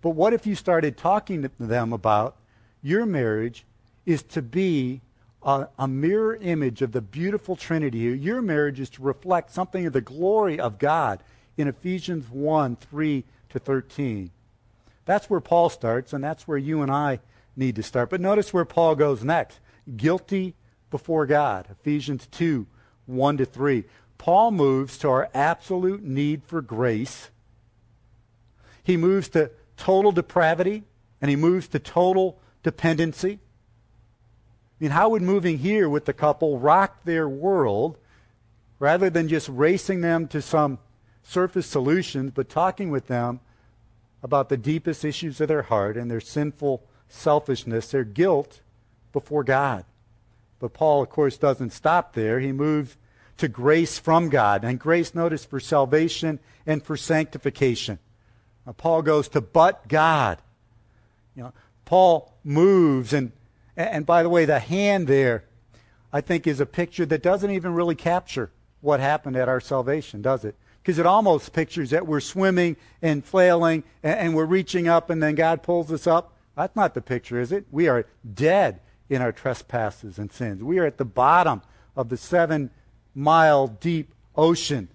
[0.03, 2.35] But what if you started talking to them about
[2.83, 3.65] your marriage
[4.05, 5.03] is to be
[5.47, 7.99] a, a, mirror image of the beautiful Trinity?
[7.99, 11.23] Your marriage is to reflect something of the glory of God
[11.57, 14.31] in Ephesians 1 3 to 13.
[15.07, 17.21] That's where Paul starts, and that's where you and I
[17.57, 18.11] need to start.
[18.11, 19.61] But notice where Paul goes next
[19.97, 20.55] guilty
[20.91, 21.67] before God.
[21.71, 22.67] Ephesians 2
[23.07, 23.85] 1 to 3.
[24.19, 27.31] Paul moves to our absolute need for grace.
[28.83, 30.85] He moves to total depravity
[31.21, 33.39] and he moves to total dependency.
[34.79, 37.97] I mean, how would moving here with the couple rock their world
[38.79, 40.79] rather than just racing them to some
[41.23, 43.41] surface solutions, but talking with them
[44.23, 48.61] about the deepest issues of their heart and their sinful selfishness, their guilt
[49.13, 49.87] before God?
[50.59, 52.41] But Paul, of course, doesn't stop there.
[52.41, 52.97] He moves
[53.39, 54.65] to grace from God.
[54.65, 57.99] And grace, notice, for salvation and for sanctification.
[58.67, 60.39] Now, Paul goes to but God.
[61.35, 61.53] You know,
[61.85, 63.33] Paul moves, and,
[63.77, 65.45] and by the way, the hand there,
[66.13, 70.23] I think, is a picture that doesn't even really capture what happened at our salvation,
[70.23, 70.55] does it?
[70.83, 75.35] Because it almost pictures that we're swimming and flailing and, we're reaching up and then
[75.35, 76.33] God pulls us up.
[76.57, 77.67] That's not the picture, is it?
[77.71, 80.63] We are dead in our trespasses and sins.
[80.63, 81.63] We are at the bottom
[81.97, 82.71] of the seven
[83.15, 84.89] mile deep ocean,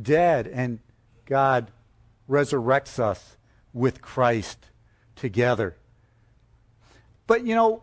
[0.00, 0.78] dead, and
[1.26, 1.70] God
[2.28, 3.36] resurrects us
[3.72, 4.66] with Christ
[5.16, 5.76] together.
[7.26, 7.82] But you know,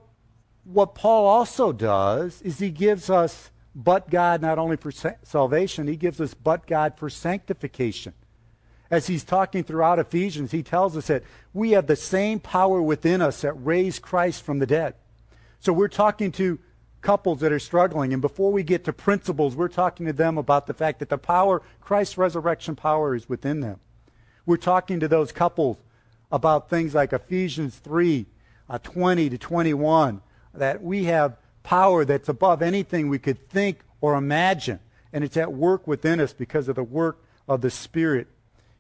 [0.64, 5.96] what Paul also does is he gives us but God not only for salvation, he
[5.96, 8.14] gives us but God for sanctification.
[8.90, 13.22] As he's talking throughout Ephesians, he tells us that we have the same power within
[13.22, 14.96] us that raised Christ from the dead.
[15.60, 16.60] So we're talking to
[17.00, 18.12] couples that are struggling.
[18.12, 21.18] And before we get to principles, we're talking to them about the fact that the
[21.18, 23.80] power, Christ's resurrection power, is within them.
[24.46, 25.78] We're talking to those couples
[26.32, 28.26] about things like Ephesians 3
[28.70, 30.22] uh, 20 to 21,
[30.54, 34.80] that we have power that's above anything we could think or imagine.
[35.14, 38.28] And it's at work within us because of the work of the Spirit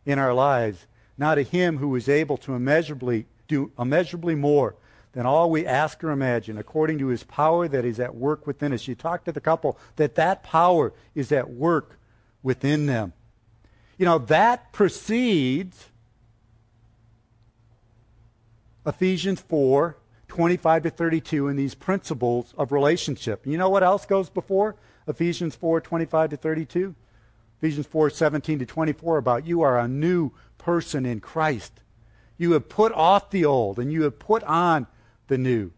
[0.05, 0.87] in our lives.
[1.17, 4.75] Now to Him who is able to immeasurably do immeasurably more
[5.13, 8.71] than all we ask or imagine, according to his power that is at work within
[8.71, 8.87] us.
[8.87, 11.99] You talk to the couple that that power is at work
[12.41, 13.13] within them.
[13.97, 15.89] You know, that precedes
[18.85, 19.97] Ephesians 4
[20.31, 23.45] 25 to 32 in these principles of relationship.
[23.45, 26.95] You know what else goes before Ephesians 4 25 to 32?
[27.57, 31.81] Ephesians 4 17 to 24 about you are a new person in Christ.
[32.37, 34.87] You have put off the old and you have put on
[35.27, 35.71] the new.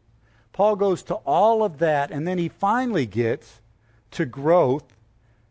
[0.52, 3.60] Paul goes to all of that, and then he finally gets
[4.12, 4.96] to growth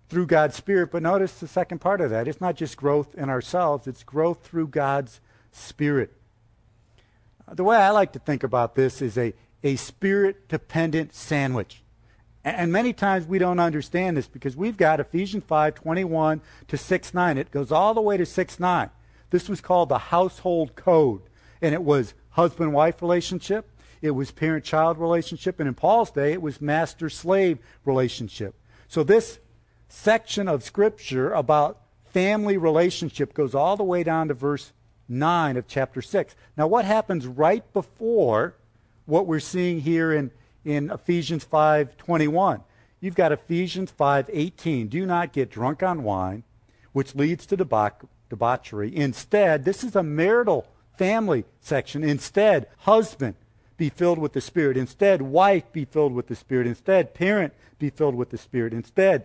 [0.08, 0.92] through God's Spirit.
[0.92, 2.28] But notice the second part of that.
[2.28, 6.16] It's not just growth in ourselves, it's growth through God's Spirit.
[7.52, 11.82] The way I like to think about this is a, a spirit dependent sandwich.
[12.44, 17.14] And many times we don't understand this because we've got Ephesians 5 21 to 6
[17.14, 17.38] 9.
[17.38, 18.90] It goes all the way to 6 9.
[19.30, 21.22] This was called the household code.
[21.60, 26.32] And it was husband wife relationship, it was parent child relationship, and in Paul's day,
[26.32, 28.54] it was master slave relationship.
[28.88, 29.38] So this
[29.88, 34.72] section of Scripture about family relationship goes all the way down to verse
[35.08, 36.34] 9 of chapter 6.
[36.56, 38.54] Now, what happens right before
[39.06, 40.30] what we're seeing here in,
[40.64, 42.62] in Ephesians 5.21?
[43.00, 44.88] You've got Ephesians 5.18.
[44.88, 46.44] Do not get drunk on wine,
[46.92, 48.94] which leads to debauch- debauchery.
[48.94, 52.04] Instead, this is a marital family section.
[52.04, 53.34] Instead, husband,
[53.76, 54.76] be filled with the Spirit.
[54.76, 56.66] Instead, wife, be filled with the Spirit.
[56.68, 58.72] Instead, parent, be filled with the Spirit.
[58.72, 59.24] Instead,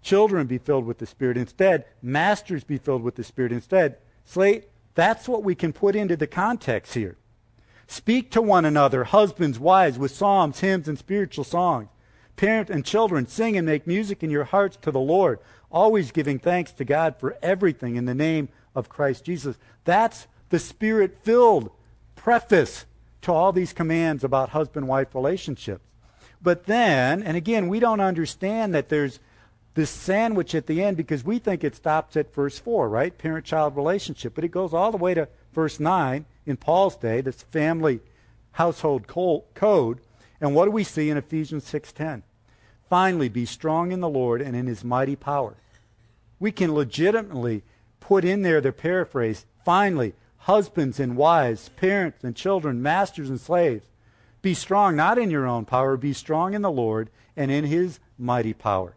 [0.00, 1.36] children, be filled with the Spirit.
[1.36, 3.52] Instead, masters, be filled with the Spirit.
[3.52, 3.98] Instead,
[4.30, 7.16] slate, that's what we can put into the context here.
[7.86, 11.88] Speak to one another, husbands, wives, with psalms, hymns, and spiritual songs.
[12.36, 15.40] Parent and children, sing and make music in your hearts to the Lord,
[15.70, 19.56] always giving thanks to God for everything in the name of Christ Jesus.
[19.84, 21.70] That's the spirit filled
[22.14, 22.86] preface
[23.22, 25.84] to all these commands about husband wife relationships.
[26.40, 29.18] But then, and again, we don't understand that there's
[29.80, 33.16] this sandwich at the end because we think it stops at verse 4, right?
[33.16, 34.34] Parent child relationship.
[34.34, 38.00] But it goes all the way to verse 9 in Paul's day, this family
[38.52, 40.00] household code.
[40.38, 42.24] And what do we see in Ephesians 6:10?
[42.90, 45.56] Finally, be strong in the Lord and in his mighty power.
[46.38, 47.62] We can legitimately
[48.00, 53.86] put in there the paraphrase finally, husbands and wives, parents and children, masters and slaves.
[54.42, 57.98] Be strong, not in your own power, be strong in the Lord and in his
[58.18, 58.94] mighty power.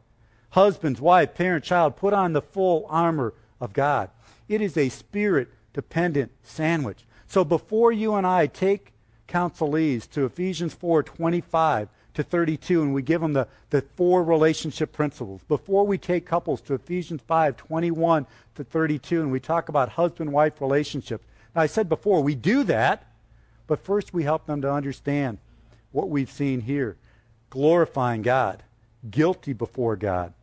[0.54, 4.12] Husbands, wife, parent, child, put on the full armor of God.
[4.48, 7.06] It is a spirit dependent sandwich.
[7.26, 8.94] So before you and I take
[9.28, 14.92] counselees to Ephesians 4 25 to 32, and we give them the, the four relationship
[14.92, 15.42] principles.
[15.48, 20.32] Before we take couples to Ephesians 5 21 to 32, and we talk about husband
[20.32, 21.26] wife relationships.
[21.56, 23.08] Now, I said before, we do that,
[23.66, 25.39] but first we help them to understand
[25.92, 26.98] what we've seen here
[27.50, 28.62] glorifying God,
[29.10, 30.34] guilty before God,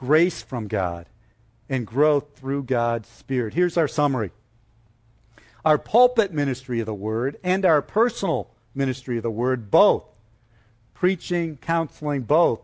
[0.00, 1.04] grace from God,
[1.68, 3.52] and growth through God's Spirit.
[3.52, 4.30] Here's our summary
[5.62, 10.06] our pulpit ministry of the Word and our personal ministry of the Word, both
[10.94, 12.60] preaching, counseling, both,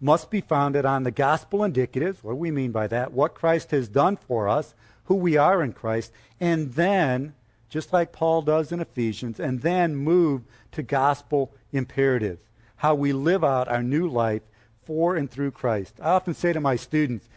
[0.00, 2.22] must be founded on the gospel indicatives.
[2.22, 3.12] What do we mean by that?
[3.12, 4.72] What Christ has done for us,
[5.06, 7.34] who we are in Christ, and then,
[7.68, 12.42] just like Paul does in Ephesians, and then move to gospel imperatives,
[12.76, 14.42] how we live out our new life
[14.88, 15.96] for and through Christ.
[16.00, 17.28] I often say to my students,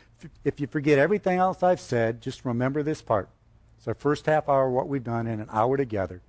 [0.45, 3.27] if you forget everything else I've said, just remember this part.
[3.77, 6.21] It's our first half hour, what we've done in an hour together.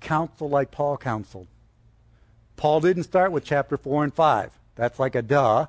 [0.00, 1.46] Counsel like Paul counseled.
[2.56, 4.50] Paul didn't start with chapter 4 and 5.
[4.74, 5.66] That's like a duh.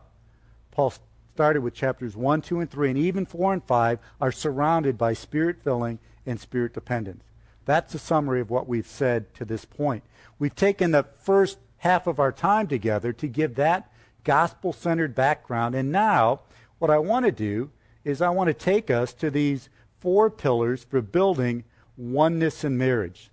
[0.71, 0.93] Paul
[1.36, 5.13] started with chapters 1, 2, and 3, and even 4 and 5 are surrounded by
[5.13, 7.23] spirit filling and spirit dependence.
[7.65, 10.01] That's a summary of what we've said to this point.
[10.39, 13.92] We've taken the first half of our time together to give that
[14.24, 16.42] gospel centered background, and now
[16.78, 17.72] what I want to do
[18.04, 21.63] is I want to take us to these four pillars for building
[21.98, 23.30] oneness in marriage,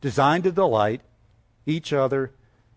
[0.00, 1.02] designed to delight
[1.66, 2.32] each other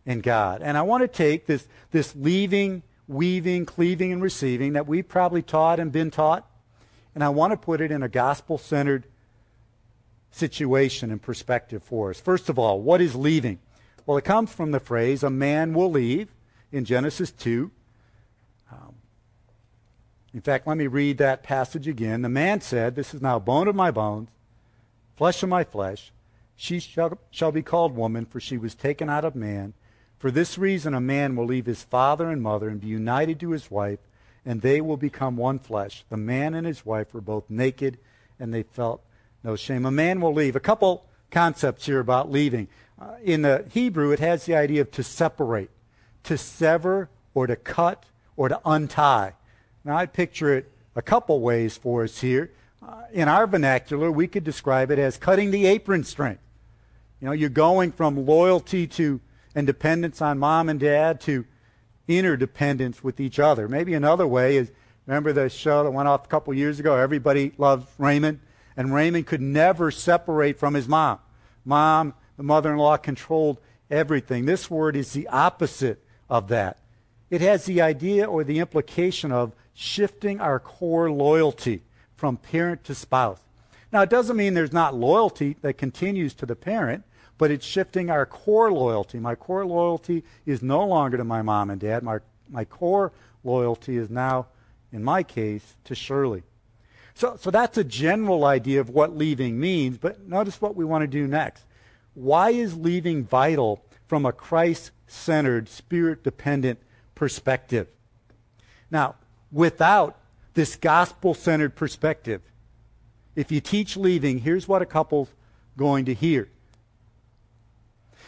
[0.06, 0.62] in God.
[0.62, 5.42] And I want to take this, this leaving, weaving, cleaving, and receiving that we've probably
[5.42, 6.46] taught and been taught,
[7.16, 9.06] and I want to put it in a gospel centered
[10.32, 12.20] situation and perspective for us.
[12.20, 13.60] First of all, what is leaving?
[14.06, 16.30] Well, it comes from the phrase, a man will leave
[16.72, 17.72] in Genesis 2.
[18.72, 18.96] Um,
[20.34, 22.22] in fact, let me read that passage again.
[22.22, 24.30] The man said, This is now bone of my bones,
[25.16, 26.12] flesh of my flesh.
[26.56, 29.74] She shall, shall be called woman, for she was taken out of man.
[30.18, 33.52] For this reason, a man will leave his father and mother and be united to
[33.52, 34.00] his wife,
[34.46, 36.04] and they will become one flesh.
[36.10, 37.98] The man and his wife were both naked,
[38.40, 39.02] and they felt
[39.44, 39.86] no shame.
[39.86, 40.56] A man will leave.
[40.56, 42.68] A couple concepts here about leaving.
[43.04, 45.70] Uh, in the Hebrew, it has the idea of to separate,
[46.24, 48.06] to sever, or to cut,
[48.38, 49.34] or to untie.
[49.84, 52.52] Now, I picture it a couple ways for us here.
[52.82, 56.38] Uh, in our vernacular, we could describe it as cutting the apron string.
[57.20, 59.20] You know, you're going from loyalty to
[59.54, 61.46] and dependence on mom and dad to
[62.08, 63.68] interdependence with each other.
[63.68, 64.72] Maybe another way is
[65.06, 66.96] remember the show that went off a couple years ago?
[66.96, 68.40] Everybody loves Raymond,
[68.78, 71.20] and Raymond could never separate from his mom.
[71.66, 74.46] Mom, the mother in law, controlled everything.
[74.46, 76.80] This word is the opposite of that.
[77.30, 81.82] It has the idea or the implication of shifting our core loyalty
[82.16, 83.40] from parent to spouse.
[83.92, 87.04] Now, it doesn't mean there's not loyalty that continues to the parent
[87.38, 89.20] but it's shifting our core loyalty.
[89.20, 92.04] My core loyalty is no longer to my mom and dad.
[92.04, 92.20] My,
[92.50, 93.12] my core
[93.44, 94.48] loyalty is now,
[94.92, 96.44] in my case, to Shirley.
[97.16, 101.04] So, so that's a general idea of what leaving means, but notice what we want
[101.04, 101.66] to do next.
[102.14, 106.80] Why is leaving vital from a Christ centered, spirit dependent
[107.16, 107.88] perspective?
[108.92, 109.16] Now,
[109.52, 110.20] without
[110.54, 112.42] this gospel centered perspective,
[113.36, 115.30] if you teach leaving, here's what a couple's
[115.76, 116.50] going to hear.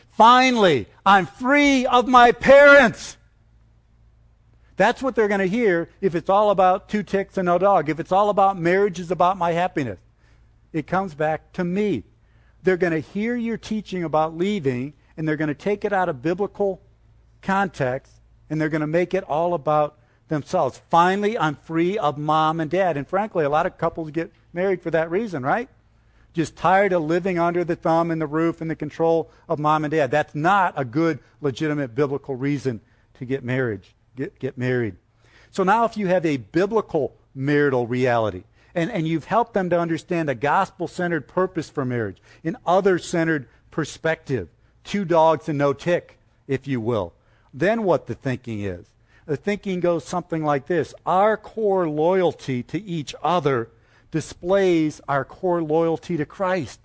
[0.07, 3.17] Finally, I'm free of my parents.
[4.77, 7.89] That's what they're going to hear if it's all about two ticks and no dog.
[7.89, 9.99] If it's all about marriage is about my happiness.
[10.73, 12.03] It comes back to me.
[12.65, 16.09] They're going to hear your teaching about leaving and they're going to take it out
[16.09, 16.81] of biblical
[17.41, 18.11] context
[18.49, 19.97] and they're going to make it all about
[20.27, 20.81] themselves.
[20.89, 22.97] Finally, I'm free of mom and dad.
[22.97, 25.69] And frankly, a lot of couples get married for that reason, right?
[26.35, 29.85] just tired of living under the thumb and the roof and the control of mom
[29.85, 30.11] and dad.
[30.11, 32.81] That's not a good, legitimate biblical reason
[33.17, 33.81] to get married.
[34.17, 34.97] Get, get married.
[35.49, 38.43] So now, if you have a biblical marital reality,
[38.75, 42.99] and, and you've helped them to understand a gospel centered purpose for marriage, an other
[42.99, 44.49] centered perspective,
[44.83, 47.13] two dogs and no tick, if you will,
[47.53, 48.85] then what the thinking is.
[49.25, 53.69] The thinking goes something like this Our core loyalty to each other
[54.11, 56.81] displays our core loyalty to Christ.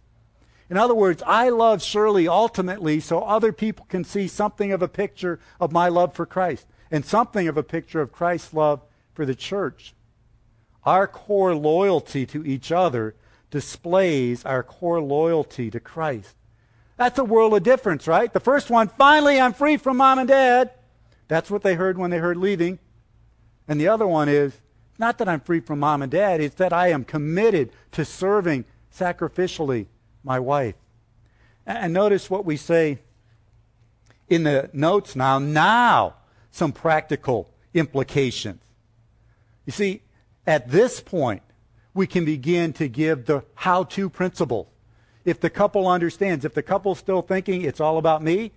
[0.70, 4.88] In other words, I love Shirley ultimately so other people can see something of a
[4.88, 8.80] picture of my love for Christ and something of a picture of Christ's love
[9.12, 9.94] for the church.
[10.84, 13.14] Our core loyalty to each other
[13.50, 16.34] displays our core loyalty to Christ.
[16.96, 18.32] That's a world of difference, right?
[18.32, 20.70] The first one, finally, I'm free from mom and dad.
[21.28, 22.78] That's what they heard when they heard leaving.
[23.66, 24.60] And the other one is,
[24.98, 28.64] not that I'm free from mom and dad, it's that I am committed to serving
[28.94, 29.86] sacrificially
[30.22, 30.74] my wife.
[31.66, 32.98] And notice what we say
[34.28, 35.38] in the notes now.
[35.38, 36.14] Now,
[36.50, 38.62] some practical implications.
[39.66, 40.02] You see,
[40.46, 41.42] at this point,
[41.94, 44.70] we can begin to give the how to principle.
[45.24, 48.52] If the couple understands, if the couple's still thinking it's all about me,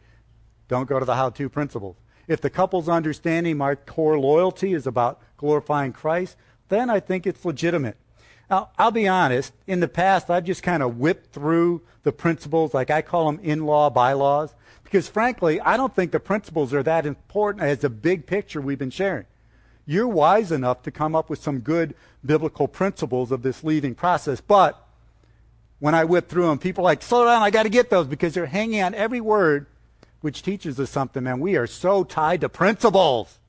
[0.68, 1.98] don't go to the how to principles.
[2.28, 6.38] If the couple's understanding my core loyalty is about glorifying Christ,
[6.70, 7.98] then I think it's legitimate.
[8.50, 12.74] Now, I'll be honest, in the past, I've just kind of whipped through the principles,
[12.74, 14.54] like I call them in law bylaws,
[14.84, 18.80] because frankly, I don't think the principles are that important as the big picture we've
[18.80, 19.26] been sharing.
[19.86, 24.40] You're wise enough to come up with some good biblical principles of this leaving process,
[24.40, 24.88] but
[25.80, 28.08] when I whip through them, people are like, slow down, I got to get those
[28.08, 29.66] because they're hanging on every word
[30.22, 31.42] which teaches us something, man.
[31.42, 33.40] We are so tied to principles.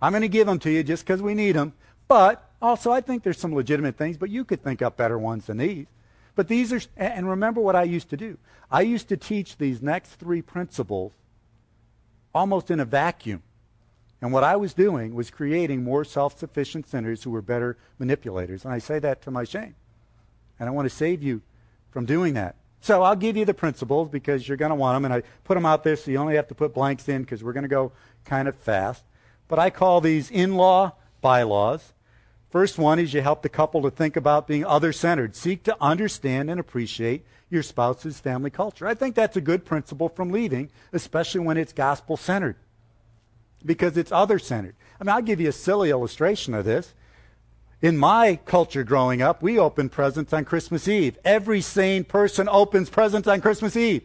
[0.00, 1.72] I'm going to give them to you just because we need them.
[2.06, 5.46] But also, I think there's some legitimate things, but you could think up better ones
[5.46, 5.86] than these.
[6.36, 8.38] But these are, and remember what I used to do.
[8.70, 11.10] I used to teach these next three principles
[12.32, 13.42] almost in a vacuum.
[14.20, 18.64] And what I was doing was creating more self sufficient sinners who were better manipulators.
[18.64, 19.76] And I say that to my shame.
[20.58, 21.42] And I want to save you
[21.90, 22.56] from doing that.
[22.80, 25.54] So I'll give you the principles because you're going to want them, and I put
[25.54, 27.68] them out there so you only have to put blanks in because we're going to
[27.68, 27.92] go
[28.24, 29.04] kind of fast.
[29.48, 31.92] But I call these in law bylaws.
[32.50, 35.34] First one is you help the couple to think about being other centered.
[35.34, 38.86] Seek to understand and appreciate your spouse's family culture.
[38.86, 42.56] I think that's a good principle from leaving, especially when it's gospel centered
[43.64, 44.74] because it's other centered.
[45.00, 46.94] I mean, I'll give you a silly illustration of this.
[47.80, 51.16] In my culture growing up, we opened presents on Christmas Eve.
[51.24, 54.02] Every sane person opens presents on Christmas Eve.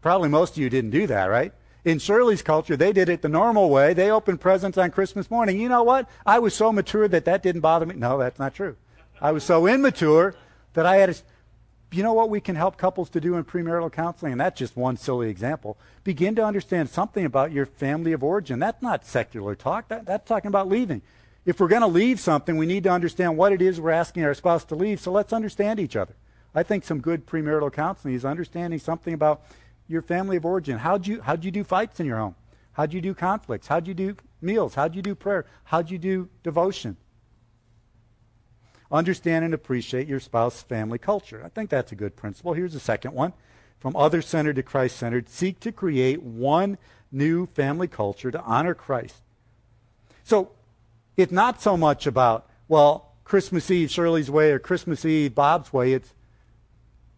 [0.00, 1.52] Probably most of you didn't do that, right?
[1.84, 3.94] In Shirley's culture, they did it the normal way.
[3.94, 5.60] They opened presents on Christmas morning.
[5.60, 6.08] You know what?
[6.26, 7.94] I was so mature that that didn't bother me.
[7.94, 8.76] No, that's not true.
[9.20, 10.34] I was so immature
[10.74, 11.22] that I had to.
[11.90, 14.32] You know what we can help couples to do in premarital counseling?
[14.32, 15.78] And that's just one silly example.
[16.04, 18.58] Begin to understand something about your family of origin.
[18.58, 19.88] That's not secular talk.
[19.88, 21.02] That, that's talking about leaving
[21.48, 24.22] if we're going to leave something, we need to understand what it is we're asking
[24.22, 25.00] our spouse to leave.
[25.00, 26.14] So let's understand each other.
[26.54, 29.40] I think some good premarital counseling is understanding something about
[29.86, 30.76] your family of origin.
[30.76, 32.34] How'd you, how'd you do fights in your home?
[32.72, 33.68] How'd you do conflicts?
[33.68, 34.74] How'd you do meals?
[34.74, 35.46] How'd you do prayer?
[35.64, 36.98] How'd you do devotion?
[38.90, 41.42] Understand and appreciate your spouse's family culture.
[41.44, 42.54] I think that's a good principle.
[42.54, 43.34] Here's the second one.
[43.78, 46.78] From other centered to Christ centered, seek to create one
[47.12, 49.22] new family culture to honor Christ.
[50.24, 50.50] So,
[51.16, 55.92] it's not so much about, well, Christmas Eve Shirley's way or Christmas Eve Bob's way.
[55.92, 56.14] It's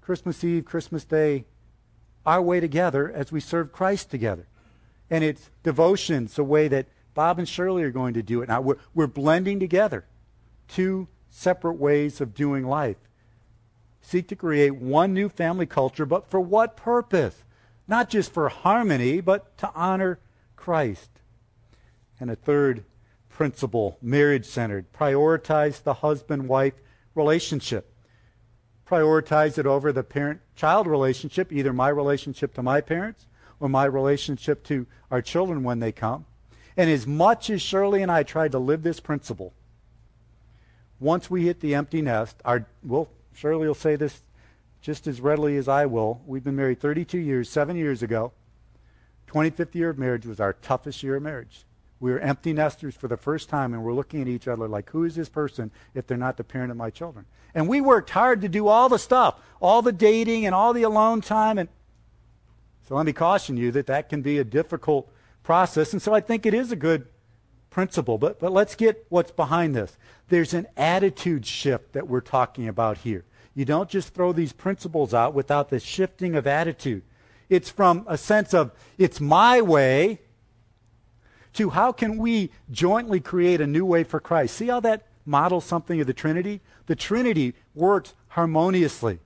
[0.00, 1.44] Christmas Eve, Christmas Day,
[2.26, 4.46] our way together as we serve Christ together.
[5.08, 8.48] And it's devotions, the way that Bob and Shirley are going to do it.
[8.48, 10.04] Now, we're, we're blending together
[10.66, 12.96] two separate ways of doing life.
[14.02, 17.44] Seek to create one new family culture, but for what purpose?
[17.86, 20.18] Not just for harmony, but to honor
[20.56, 21.10] Christ.
[22.18, 22.84] And a third
[23.28, 24.92] principle, marriage centered.
[24.92, 26.74] Prioritize the husband wife
[27.14, 27.94] relationship.
[28.86, 33.26] Prioritize it over the parent child relationship, either my relationship to my parents
[33.60, 36.26] or my relationship to our children when they come.
[36.76, 39.54] And as much as Shirley and I tried to live this principle,
[41.00, 44.22] once we hit the empty nest, our well, Shirley will say this
[44.82, 46.20] just as readily as I will.
[46.26, 48.32] We've been married 32 years, seven years ago.
[49.26, 51.64] 25th year of marriage was our toughest year of marriage.
[52.00, 54.90] We were empty nesters for the first time, and we're looking at each other like,
[54.90, 57.26] who is this person if they're not the parent of my children?
[57.54, 60.82] And we worked hard to do all the stuff, all the dating and all the
[60.82, 61.58] alone time.
[61.58, 61.68] And
[62.88, 65.92] so let me caution you that that can be a difficult process.
[65.92, 67.06] And so I think it is a good
[67.70, 68.18] principle.
[68.18, 69.96] But, but let's get what's behind this.
[70.28, 73.24] There's an attitude shift that we're talking about here.
[73.54, 77.02] You don't just throw these principles out without the shifting of attitude.
[77.48, 80.20] It's from a sense of, it's my way
[81.54, 84.56] to how can we jointly create a new way for Christ.
[84.56, 86.60] See how that models something of the Trinity?
[86.86, 89.18] The Trinity works harmoniously.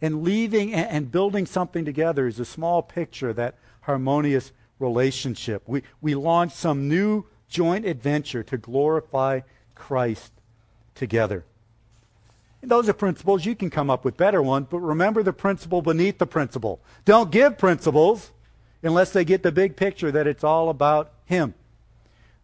[0.00, 5.62] And leaving and building something together is a small picture of that harmonious relationship.
[5.66, 9.40] We, we launch some new joint adventure to glorify
[9.74, 10.32] Christ
[10.94, 11.44] together.
[12.62, 13.44] And those are principles.
[13.44, 16.80] You can come up with better ones, but remember the principle beneath the principle.
[17.04, 18.32] Don't give principles
[18.82, 21.54] unless they get the big picture that it's all about Him.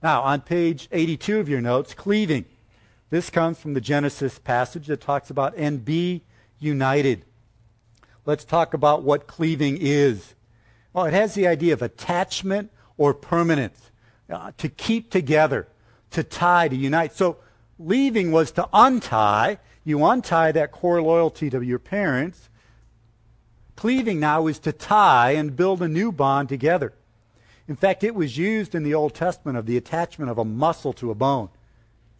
[0.02, 2.44] Now, on page 82 of your notes, cleaving.
[3.10, 6.22] This comes from the Genesis passage that talks about and be
[6.58, 7.24] united.
[8.26, 10.34] Let's talk about what cleaving is.
[10.92, 13.87] Well, it has the idea of attachment or permanence,
[14.30, 15.68] uh, to keep together,
[16.10, 17.12] to tie, to unite.
[17.14, 17.38] So,
[17.78, 19.58] leaving was to untie.
[19.84, 22.48] You untie that core loyalty to your parents.
[23.76, 26.92] Cleaving now is to tie and build a new bond together.
[27.68, 30.92] In fact, it was used in the Old Testament of the attachment of a muscle
[30.94, 31.50] to a bone.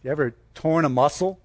[0.03, 1.39] You ever torn a muscle?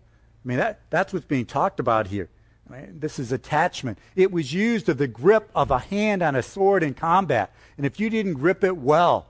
[0.44, 2.28] I mean, that, that's what's being talked about here.
[2.68, 3.00] Right?
[3.00, 3.98] This is attachment.
[4.14, 7.52] It was used of the grip of a hand on a sword in combat.
[7.76, 9.26] And if you didn't grip it well,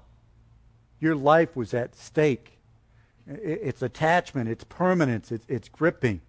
[1.05, 2.59] your life was at stake.
[3.27, 6.21] It's attachment, it's permanence, it's, it's gripping,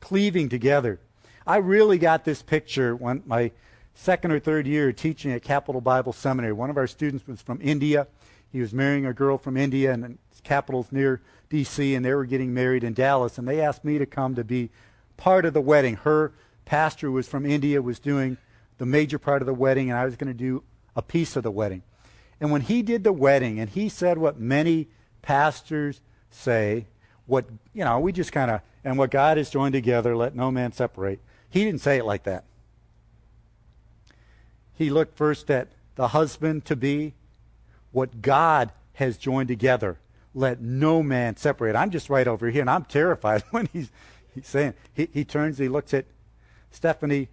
[0.00, 1.00] cleaving together.
[1.46, 3.52] I really got this picture when my
[3.94, 6.52] second or third year teaching at Capital Bible Seminary.
[6.52, 8.06] One of our students was from India.
[8.52, 11.20] He was marrying a girl from India, and capital's near
[11.50, 13.38] D.C., and they were getting married in Dallas.
[13.38, 14.70] And they asked me to come to be
[15.16, 15.96] part of the wedding.
[15.96, 16.32] Her
[16.64, 18.36] pastor was from India, was doing
[18.78, 20.62] the major part of the wedding, and I was going to do
[20.94, 21.82] a piece of the wedding.
[22.40, 24.88] And when he did the wedding, and he said what many
[25.22, 26.86] pastors say,
[27.26, 30.50] what, you know, we just kind of, and what God has joined together, let no
[30.50, 31.20] man separate.
[31.50, 32.44] He didn't say it like that.
[34.74, 37.14] He looked first at the husband to be,
[37.90, 39.98] what God has joined together.
[40.34, 41.74] Let no man separate.
[41.74, 43.90] I'm just right over here, and I'm terrified when he's,
[44.34, 46.04] he's saying, he, he turns, he looks at
[46.70, 47.28] Stephanie,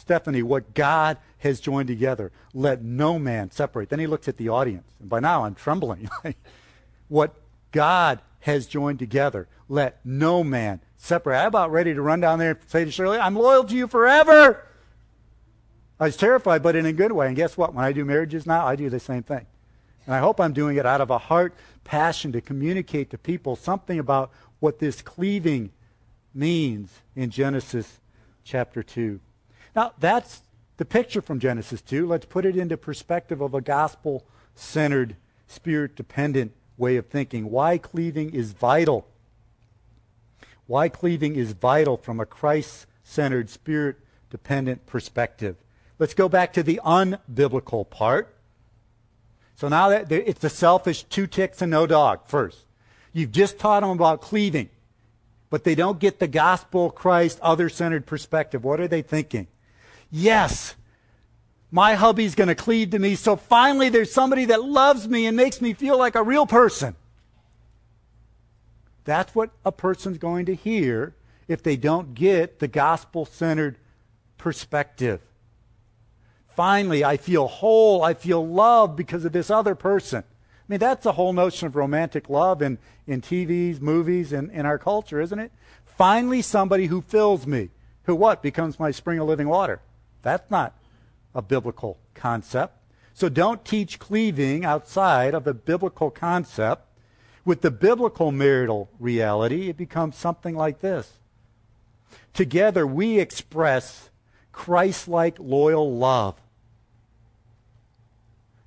[0.00, 3.90] Stephanie, what God has joined together, let no man separate.
[3.90, 6.08] Then he looks at the audience, and by now I'm trembling.
[7.08, 7.34] what
[7.70, 11.38] God has joined together, let no man separate.
[11.38, 13.86] I'm about ready to run down there and say to Shirley, I'm loyal to you
[13.86, 14.66] forever.
[16.00, 17.26] I was terrified, but in a good way.
[17.26, 17.74] And guess what?
[17.74, 19.46] When I do marriages now, I do the same thing.
[20.06, 23.54] And I hope I'm doing it out of a heart passion to communicate to people
[23.54, 24.30] something about
[24.60, 25.72] what this cleaving
[26.32, 28.00] means in Genesis
[28.44, 29.20] chapter 2.
[29.74, 30.42] Now, that's
[30.76, 32.06] the picture from Genesis 2.
[32.06, 35.16] Let's put it into perspective of a gospel centered,
[35.46, 37.50] spirit dependent way of thinking.
[37.50, 39.06] Why cleaving is vital.
[40.66, 43.96] Why cleaving is vital from a Christ centered, spirit
[44.30, 45.56] dependent perspective.
[45.98, 48.34] Let's go back to the unbiblical part.
[49.56, 52.64] So now that it's the selfish two ticks and no dog first.
[53.12, 54.70] You've just taught them about cleaving,
[55.50, 58.64] but they don't get the gospel, Christ, other centered perspective.
[58.64, 59.48] What are they thinking?
[60.10, 60.74] Yes,
[61.70, 65.36] my hubby's going to cleave to me, so finally there's somebody that loves me and
[65.36, 66.96] makes me feel like a real person.
[69.04, 71.14] That's what a person's going to hear
[71.48, 73.78] if they don't get the gospel centered
[74.36, 75.20] perspective
[76.60, 80.18] finally I feel whole, I feel loved because of this other person.
[80.18, 84.66] I mean, that's the whole notion of romantic love in, in TVs, movies, and in
[84.66, 85.52] our culture, isn't it?
[85.86, 87.70] Finally, somebody who fills me,
[88.02, 88.42] who what?
[88.42, 89.80] Becomes my spring of living water.
[90.22, 90.76] That's not
[91.34, 92.76] a biblical concept.
[93.14, 96.86] So don't teach cleaving outside of the biblical concept.
[97.44, 101.14] With the biblical marital reality, it becomes something like this.
[102.34, 104.10] Together, we express
[104.52, 106.36] Christ like loyal love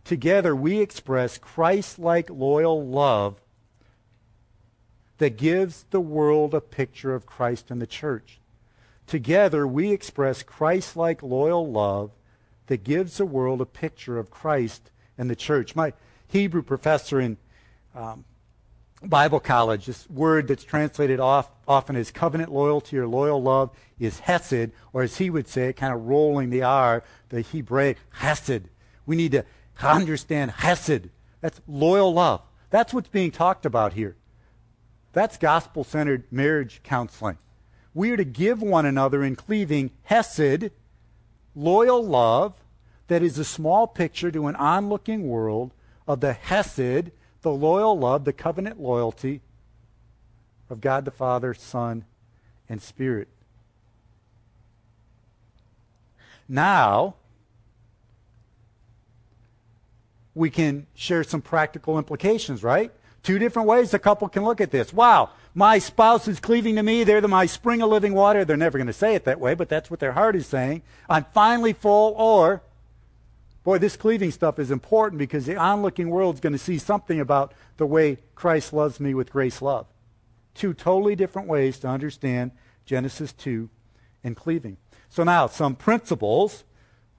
[0.04, 3.40] Together, we express Christ like loyal love
[5.18, 8.40] that gives the world a picture of Christ and the church.
[9.08, 12.12] Together, we express Christ like loyal love
[12.68, 15.76] that gives the world a picture of Christ and the church.
[15.76, 15.94] My
[16.28, 17.38] Hebrew professor in
[17.94, 18.26] um,
[19.04, 24.20] Bible college, this word that's translated off, often as covenant loyalty or loyal love is
[24.20, 28.70] hesed, or as he would say it, kind of rolling the R, the Hebraic hesed.
[29.06, 29.46] We need to
[29.82, 31.10] understand hesed.
[31.42, 32.42] That's loyal love.
[32.70, 34.16] That's what's being talked about here.
[35.12, 37.38] That's gospel centered marriage counseling.
[37.94, 40.72] We are to give one another in cleaving hesed,
[41.56, 42.54] loyal love,
[43.08, 45.72] that is a small picture to an onlooking world
[46.08, 49.42] of the hesed, the loyal love, the covenant loyalty
[50.70, 52.06] of God the Father, Son,
[52.68, 53.28] and Spirit.
[56.50, 57.16] Now,
[60.34, 62.92] we can share some practical implications, right?
[63.24, 64.94] Two different ways a couple can look at this.
[64.94, 67.06] Wow, my spouse is cleaving to me.
[67.06, 68.44] They're the, my spring of living water.
[68.44, 70.82] They're never going to say it that way, but that's what their heart is saying.
[71.10, 72.14] I'm finally full.
[72.18, 72.62] Or,
[73.64, 77.22] boy, this cleaving stuff is important because the onlooking world is going to see something
[77.22, 79.88] about the way Christ loves me with grace love.
[80.54, 82.52] Two totally different ways to understand
[82.86, 83.70] Genesis 2
[84.22, 84.76] and cleaving.
[85.10, 86.66] So now, some principles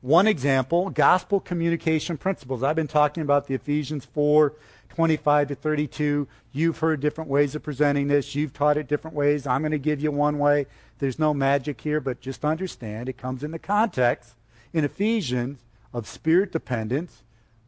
[0.05, 2.63] one example, gospel communication principles.
[2.63, 4.53] I've been talking about the Ephesians 4
[4.95, 6.29] 25 to 32.
[6.53, 8.35] You've heard different ways of presenting this.
[8.35, 9.47] You've taught it different ways.
[9.47, 10.67] I'm going to give you one way.
[10.99, 14.35] There's no magic here, but just understand it comes in the context
[14.73, 15.61] in Ephesians
[15.93, 17.23] of spirit dependence,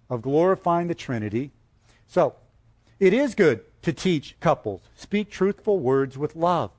[0.09, 1.51] of glorifying the Trinity.
[2.07, 2.37] So,
[3.01, 4.83] it is good to teach couples.
[4.95, 6.71] Speak truthful words with love.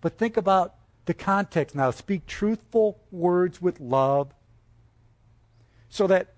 [0.00, 0.74] But think about
[1.06, 1.90] the context now.
[1.92, 4.32] Speak truthful words with love
[5.88, 6.34] so that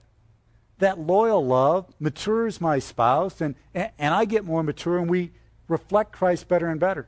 [0.83, 5.31] that loyal love matures my spouse and, and I get more mature and we
[5.69, 7.07] reflect Christ better and better.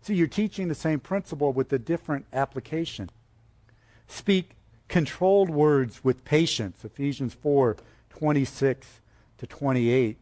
[0.00, 3.10] See, you're teaching the same principle with a different application.
[4.06, 4.50] Speak
[4.86, 6.84] controlled words with patience.
[6.84, 7.76] Ephesians 4
[8.10, 9.00] 26
[9.38, 10.16] to 28.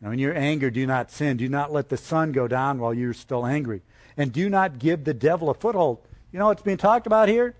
[0.00, 1.36] Now, in your anger, do not sin.
[1.36, 3.82] Do not let the sun go down while you're still angry.
[4.16, 6.00] And do not give the devil a foothold.
[6.32, 7.54] You know what's being talked about here?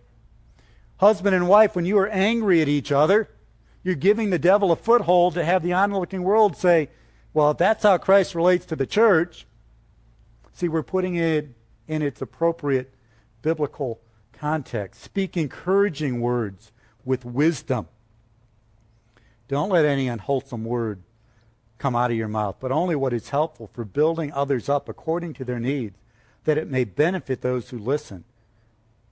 [0.96, 3.28] Husband and wife, when you are angry at each other,
[3.82, 6.88] you're giving the devil a foothold to have the onlooking world say,
[7.32, 9.46] well, if that's how Christ relates to the church,
[10.52, 11.50] see, we're putting it
[11.86, 12.92] in its appropriate
[13.42, 14.00] biblical
[14.32, 15.02] context.
[15.02, 16.72] Speak encouraging words
[17.04, 17.88] with wisdom.
[19.48, 21.02] Don't let any unwholesome word
[21.78, 25.32] come out of your mouth, but only what is helpful for building others up according
[25.34, 25.96] to their needs,
[26.44, 28.24] that it may benefit those who listen.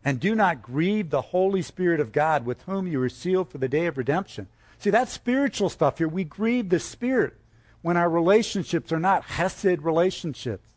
[0.05, 3.59] And do not grieve the Holy Spirit of God, with whom you were sealed for
[3.59, 4.49] the day of redemption.
[4.79, 6.09] See, that's spiritual stuff here.
[6.09, 7.35] We grieve the Spirit
[7.83, 10.71] when our relationships are not Hesed relationships.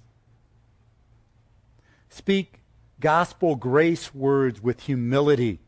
[2.10, 2.62] Speak
[3.00, 5.60] gospel grace words with humility.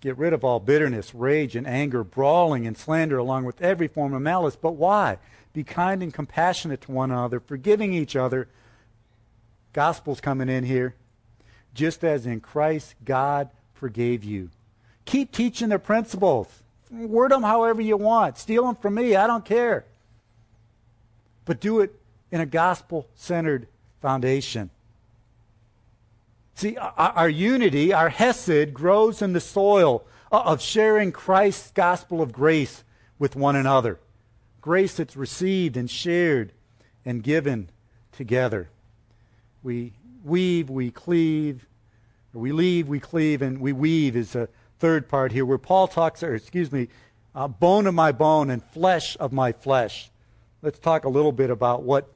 [0.00, 4.14] Get rid of all bitterness, rage, and anger, brawling and slander, along with every form
[4.14, 4.54] of malice.
[4.54, 5.18] But why?
[5.52, 8.48] Be kind and compassionate to one another, forgiving each other.
[9.72, 10.94] Gospel's coming in here.
[11.74, 14.50] Just as in Christ God forgave you.
[15.08, 16.62] Keep teaching the principles.
[16.90, 18.36] Word them however you want.
[18.36, 19.16] Steal them from me.
[19.16, 19.86] I don't care.
[21.46, 21.98] But do it
[22.30, 23.68] in a gospel centered
[24.02, 24.68] foundation.
[26.56, 32.84] See, our, unity, our Hesed, grows in the soil of sharing Christ's gospel of grace
[33.18, 33.98] with one another.
[34.60, 36.52] Grace that's received and shared
[37.06, 37.70] and given
[38.12, 38.68] together.
[39.62, 41.64] We weave, we cleave,
[42.34, 46.22] we leave, we cleave, and we weave is a third part here where Paul talks,
[46.22, 46.88] or excuse me,
[47.34, 50.10] uh, bone of my bone and flesh of my flesh.
[50.62, 52.12] Let's talk a little bit about what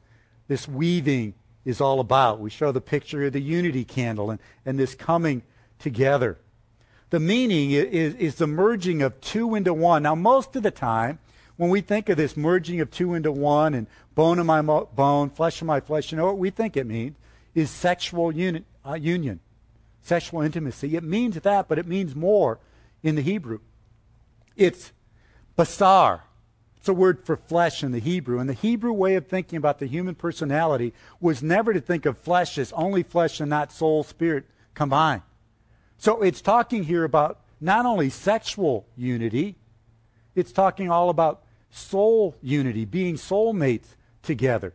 [0.49, 1.35] this weaving
[1.65, 2.41] is all about.
[2.41, 5.43] We show the picture of the unity candle and, and this coming
[5.79, 6.39] together.
[7.11, 10.03] The meaning is, is the merging of two into one.
[10.03, 11.19] Now, most of the time,
[11.57, 14.89] when we think of this merging of two into one and bone of my mo-
[14.95, 17.17] bone, flesh of my flesh, you know what we think it means?
[17.55, 19.41] Is sexual uni- uh, union,
[20.03, 20.97] sexual intimacy.
[20.97, 22.59] It means that, but it means more
[23.03, 23.61] in the Hebrew.
[24.57, 24.93] It's
[25.57, 26.21] basar,
[26.77, 28.39] it's a word for flesh in the Hebrew.
[28.39, 32.19] And the Hebrew way of thinking about the human personality was never to think of
[32.19, 34.45] flesh as only flesh and not soul, spirit
[34.75, 35.23] combined.
[35.97, 39.55] So it's talking here about not only sexual unity,
[40.35, 44.75] it's talking all about soul unity, being soulmates together.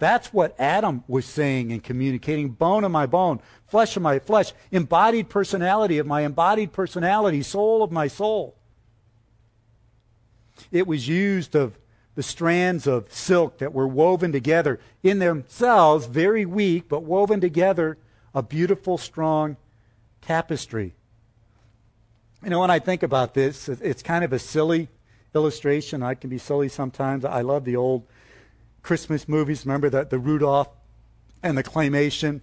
[0.00, 4.54] That's what Adam was saying and communicating bone of my bone, flesh of my flesh,
[4.72, 8.56] embodied personality of my embodied personality, soul of my soul.
[10.72, 11.78] It was used of
[12.14, 17.98] the strands of silk that were woven together, in themselves very weak, but woven together,
[18.34, 19.58] a beautiful, strong
[20.22, 20.94] tapestry.
[22.42, 24.88] You know, when I think about this, it's kind of a silly
[25.34, 26.02] illustration.
[26.02, 27.26] I can be silly sometimes.
[27.26, 28.06] I love the old
[28.82, 29.64] Christmas movies.
[29.64, 30.68] Remember that the Rudolph
[31.42, 32.40] and the claymation?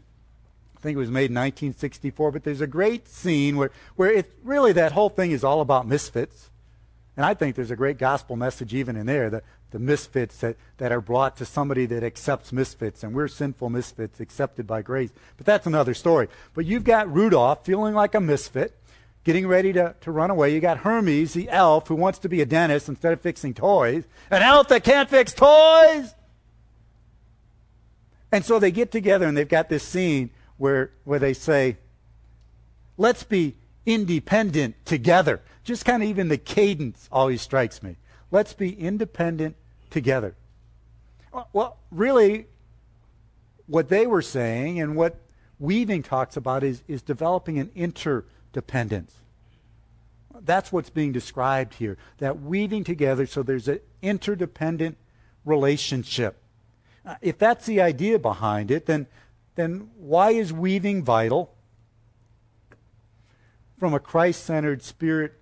[0.76, 4.32] I think it was made in 1964, but there's a great scene where, where it
[4.44, 6.52] really that whole thing is all about misfits.
[7.16, 10.56] And I think there's a great gospel message even in there, the, the misfits that,
[10.78, 13.04] that are brought to somebody that accepts misfits.
[13.04, 15.12] And we're sinful misfits accepted by grace.
[15.36, 16.28] But that's another story.
[16.54, 18.78] But you've got Rudolph feeling like a misfit,
[19.24, 20.54] getting ready to, to run away.
[20.54, 24.04] You got Hermes, the elf, who wants to be a dentist instead of fixing toys.
[24.30, 26.14] An elf that can't fix toys!
[28.32, 31.78] And so they get together and they've got this scene where, where they say,
[32.98, 33.56] let's be
[33.86, 35.42] independent together.
[35.64, 37.96] Just kind of even the cadence always strikes me.
[38.32, 39.56] Let's be independent
[39.90, 40.36] together.
[41.34, 42.48] Uh, well, really,
[43.68, 45.18] what they were saying and what
[45.60, 49.14] weaving talks about is, is developing an interdependence.
[50.42, 51.98] That's what's being described here.
[52.20, 54.98] That weaving together so there's an interdependent
[55.46, 56.38] relationship.
[57.08, 59.08] Uh, if that's the idea behind it, then,
[59.56, 61.54] then why is weaving vital?
[63.78, 65.34] from a Christ centered, spirit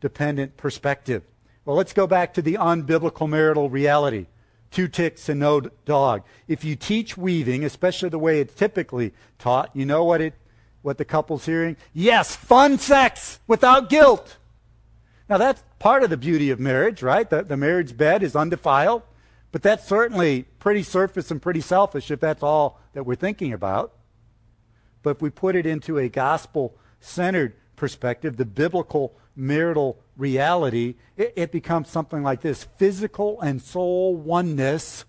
[0.00, 1.22] dependent perspective.
[1.64, 4.26] Well, let's go back to the unbiblical marital reality
[4.70, 6.22] two ticks and no dog.
[6.46, 10.34] If you teach weaving, especially the way it's typically taught, you know what it
[10.82, 11.76] what the couple's hearing?
[11.94, 14.36] Yes, fun sex without guilt.
[15.26, 17.28] Now that's part of the beauty of marriage, right?
[17.28, 19.02] The, the marriage bed is undefiled,
[19.50, 23.92] but that's certainly pretty surface and pretty selfish if that's all that we're thinking about.
[25.02, 31.32] But if we put it into a gospel centered perspective, the biblical marital reality, it,
[31.36, 35.04] it becomes something like this physical and soul oneness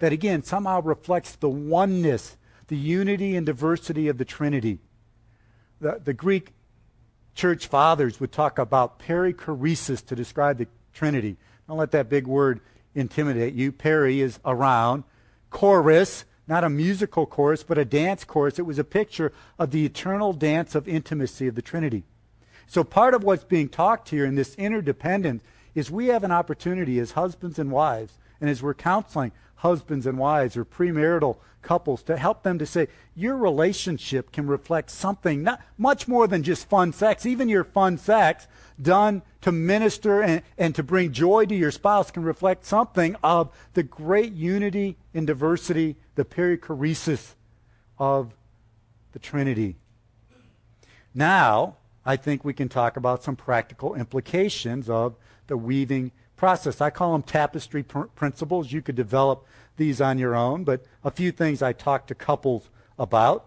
[0.00, 2.36] that again somehow reflects the oneness,
[2.66, 4.80] the unity and diversity of the Trinity.
[5.80, 6.52] The, the Greek
[7.34, 11.36] church fathers would talk about perichoresis to describe the Trinity.
[11.68, 12.60] Don't let that big word
[12.94, 13.72] intimidate you.
[13.72, 15.04] Perry is around.
[15.50, 18.58] Chorus, not a musical chorus, but a dance chorus.
[18.58, 22.04] It was a picture of the eternal dance of intimacy of the Trinity.
[22.66, 25.42] So part of what's being talked here in this interdependence
[25.74, 30.16] is we have an opportunity as husbands and wives, and as we're counseling husbands and
[30.16, 35.60] wives or premarital couples to help them to say your relationship can reflect something not
[35.76, 37.26] much more than just fun sex.
[37.26, 38.48] Even your fun sex
[38.80, 43.50] done to minister and, and to bring joy to your spouse can reflect something of
[43.74, 47.34] the great unity and diversity the perichoresis
[47.98, 48.32] of
[49.12, 49.76] the trinity.
[51.14, 55.16] Now I think we can talk about some practical implications of
[55.48, 56.80] the weaving process.
[56.80, 58.72] I call them tapestry pr- principles.
[58.72, 59.44] You could develop
[59.76, 63.44] these on your own, but a few things I talk to couples about.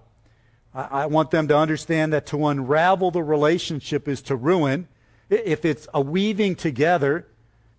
[0.76, 4.88] I, I want them to understand that to unravel the relationship is to ruin.
[5.28, 7.26] If it's a weaving together,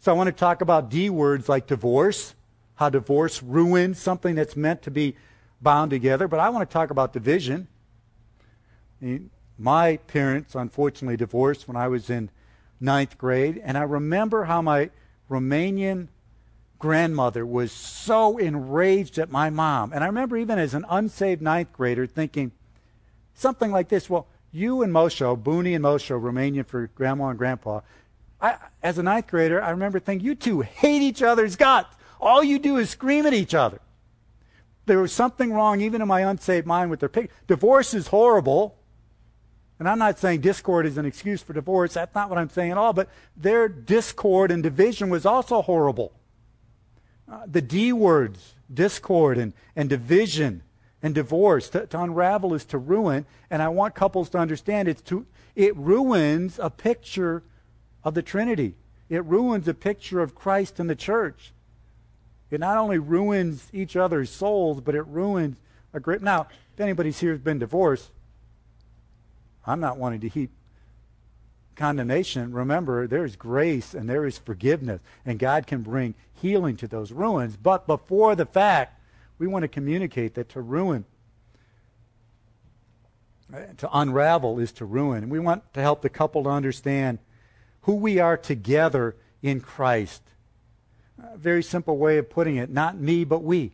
[0.01, 2.35] so I want to talk about D words like divorce,
[2.75, 5.15] how divorce ruins something that's meant to be
[5.63, 7.69] bound together, but I want to talk about division.
[9.57, 12.31] My parents, unfortunately, divorced when I was in
[12.81, 14.91] ninth grade, and I remember how my
[15.31, 16.09] Romanian
[16.79, 19.93] grandmother was so enraged at my mom.
[19.93, 22.53] And I remember even as an unsaved ninth grader thinking
[23.35, 27.81] something like this Well, you and Moshe, Booney and Moshe, Romanian for grandma and grandpa,
[28.41, 31.97] I, as a ninth grader, I remember thinking, you two hate each other's guts.
[32.21, 33.81] All you do is scream at each other.
[34.87, 37.31] There was something wrong, even in my unsaved mind, with their pic.
[37.47, 38.77] Divorce is horrible.
[39.85, 41.93] And I'm not saying discord is an excuse for divorce.
[41.93, 42.95] That's not what I'm saying at all.
[42.95, 46.15] But their discord and division was also horrible.
[47.31, 50.63] Uh, the D words, discord and, and division
[51.03, 53.27] and divorce, to, to unravel is to ruin.
[53.51, 57.43] And I want couples to understand it's to, it ruins a picture
[58.03, 58.77] of the Trinity.
[59.11, 61.53] It ruins a picture of Christ and the church.
[62.51, 65.59] It not only ruins each other's souls, but it ruins
[65.93, 66.23] a great.
[66.23, 68.13] Now, if anybody's here has been divorced,
[69.67, 70.51] I'm not wanting to heap
[71.75, 72.53] condemnation.
[72.53, 77.13] Remember, there is grace and there is forgiveness, and God can bring healing to those
[77.13, 77.57] ruins.
[77.57, 79.01] But before the fact,
[79.39, 81.05] we want to communicate that to ruin,
[83.79, 85.25] to unravel is to ruin.
[85.25, 87.19] And we want to help the couple to understand
[87.83, 90.23] who we are together in Christ.
[91.23, 93.73] A very simple way of putting it not me, but we.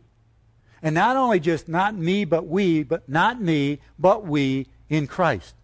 [0.83, 5.55] And not only just not me, but we, but not me, but we in Christ.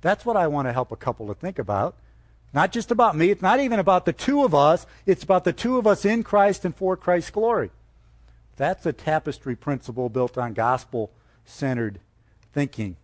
[0.00, 1.96] That's what I want to help a couple to think about.
[2.52, 3.30] Not just about me.
[3.30, 4.86] It's not even about the two of us.
[5.04, 7.70] It's about the two of us in Christ and for Christ's glory.
[8.56, 11.10] That's a tapestry principle built on gospel
[11.44, 12.00] centered
[12.52, 12.96] thinking.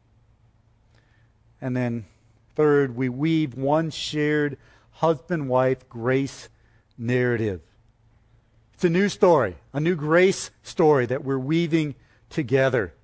[1.60, 2.06] And then,
[2.54, 4.56] third, we weave one shared
[4.92, 6.48] husband wife grace
[6.96, 7.60] narrative.
[8.74, 11.94] It's a new story, a new grace story that we're weaving
[12.30, 12.94] together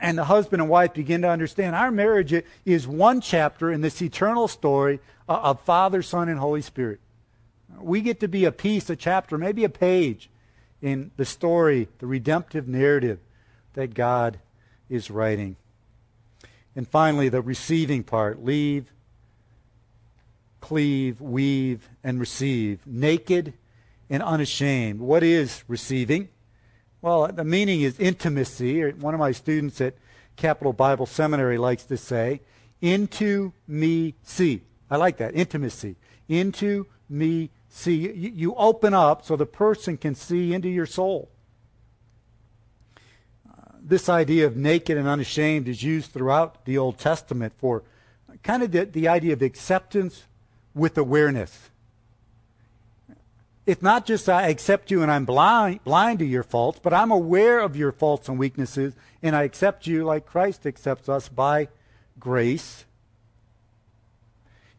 [0.00, 4.00] and the husband and wife begin to understand our marriage is one chapter in this
[4.00, 7.00] eternal story uh, of Father, Son, and Holy Spirit.
[7.78, 10.30] We get to be a piece, a chapter, maybe a page
[10.80, 13.18] in the story, the redemptive narrative
[13.74, 14.38] that God
[14.88, 15.56] is writing.
[16.74, 18.92] And finally, the receiving part leave,
[20.60, 22.86] cleave, weave, and receive.
[22.86, 23.54] Naked
[24.08, 25.00] and unashamed.
[25.00, 26.28] What is receiving?
[27.06, 28.82] Well, the meaning is intimacy.
[28.90, 29.94] One of my students at
[30.34, 32.40] Capital Bible Seminary likes to say,
[32.80, 34.62] into me see.
[34.90, 35.94] I like that, intimacy.
[36.28, 37.94] Into me see.
[37.94, 41.30] You, you open up so the person can see into your soul.
[43.48, 47.84] Uh, this idea of naked and unashamed is used throughout the Old Testament for
[48.42, 50.24] kind of the, the idea of acceptance
[50.74, 51.70] with awareness.
[53.66, 57.10] It's not just I accept you and I'm blind, blind to your faults, but I'm
[57.10, 61.68] aware of your faults and weaknesses, and I accept you like Christ accepts us by
[62.20, 62.84] grace.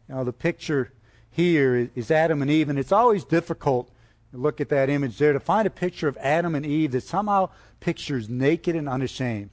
[0.08, 0.94] Now, the picture
[1.30, 3.90] here is Adam and Eve, and it's always difficult
[4.30, 7.02] to look at that image there to find a picture of Adam and Eve that
[7.02, 9.50] somehow pictures naked and unashamed.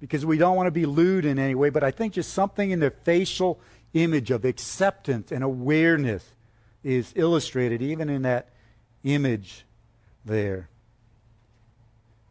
[0.00, 2.72] Because we don't want to be lewd in any way, but I think just something
[2.72, 3.60] in their facial
[3.94, 6.32] image of acceptance and awareness
[6.82, 8.48] is illustrated even in that
[9.04, 9.64] image
[10.24, 10.68] there.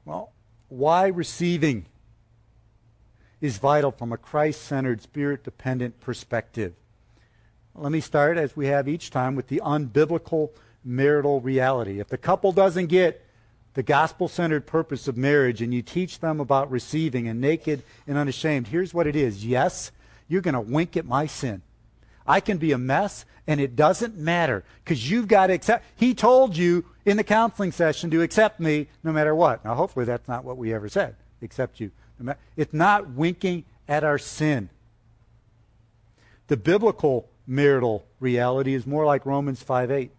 [0.05, 0.31] Well,
[0.69, 1.85] why receiving
[3.41, 6.73] is vital from a Christ centered, spirit dependent perspective.
[7.75, 10.49] Let me start, as we have each time, with the unbiblical
[10.83, 11.99] marital reality.
[11.99, 13.25] If the couple doesn't get
[13.75, 18.17] the gospel centered purpose of marriage and you teach them about receiving and naked and
[18.17, 19.45] unashamed, here's what it is.
[19.45, 19.91] Yes,
[20.27, 21.61] you're going to wink at my sin.
[22.29, 25.83] I can be a mess and it doesn't matter because you've got to accept.
[25.95, 29.65] He told you in the counseling session to accept me no matter what.
[29.65, 31.15] Now, hopefully, that's not what we ever said.
[31.41, 31.89] Accept you.
[32.55, 34.69] It's not winking at our sin.
[36.47, 40.11] The biblical marital reality is more like Romans 5 8.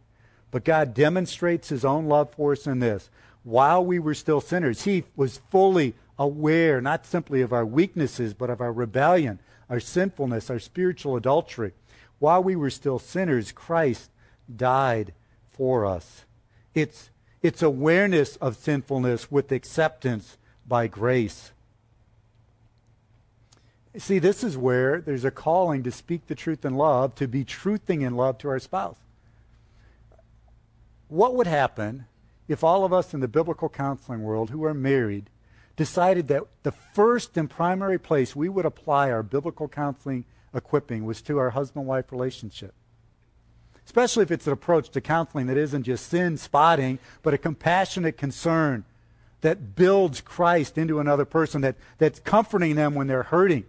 [0.51, 3.09] But God demonstrates his own love for us in this.
[3.45, 8.51] While we were still sinners, he was fully aware not simply of our weaknesses, but
[8.51, 9.39] of our rebellion,
[9.69, 11.73] our sinfulness, our spiritual adultery.
[12.21, 14.11] While we were still sinners, Christ
[14.55, 15.13] died
[15.51, 16.25] for us.
[16.75, 17.11] It's,
[17.43, 21.51] it's awareness of sinfulness with acceptance by grace.
[23.97, 27.45] See, this is where there's a calling to speak the truth in love, to be
[27.45, 28.99] truthing in love to our spouse.
[31.09, 32.05] What would happen
[32.47, 35.31] if all of us in the biblical counseling world who are married
[35.75, 41.23] decided that the first and primary place we would apply our biblical counseling equipping was
[41.23, 42.75] to our husband wife relationship?
[43.85, 48.17] Especially if it's an approach to counseling that isn't just sin spotting, but a compassionate
[48.17, 48.85] concern
[49.41, 53.65] that builds Christ into another person, that, that's comforting them when they're hurting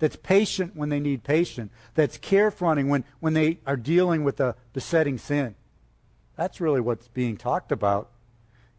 [0.00, 4.56] that's patient when they need patience, that's carefronting when, when they are dealing with a
[4.72, 5.54] besetting sin.
[6.36, 8.08] That's really what's being talked about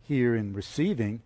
[0.01, 1.21] here in receiving.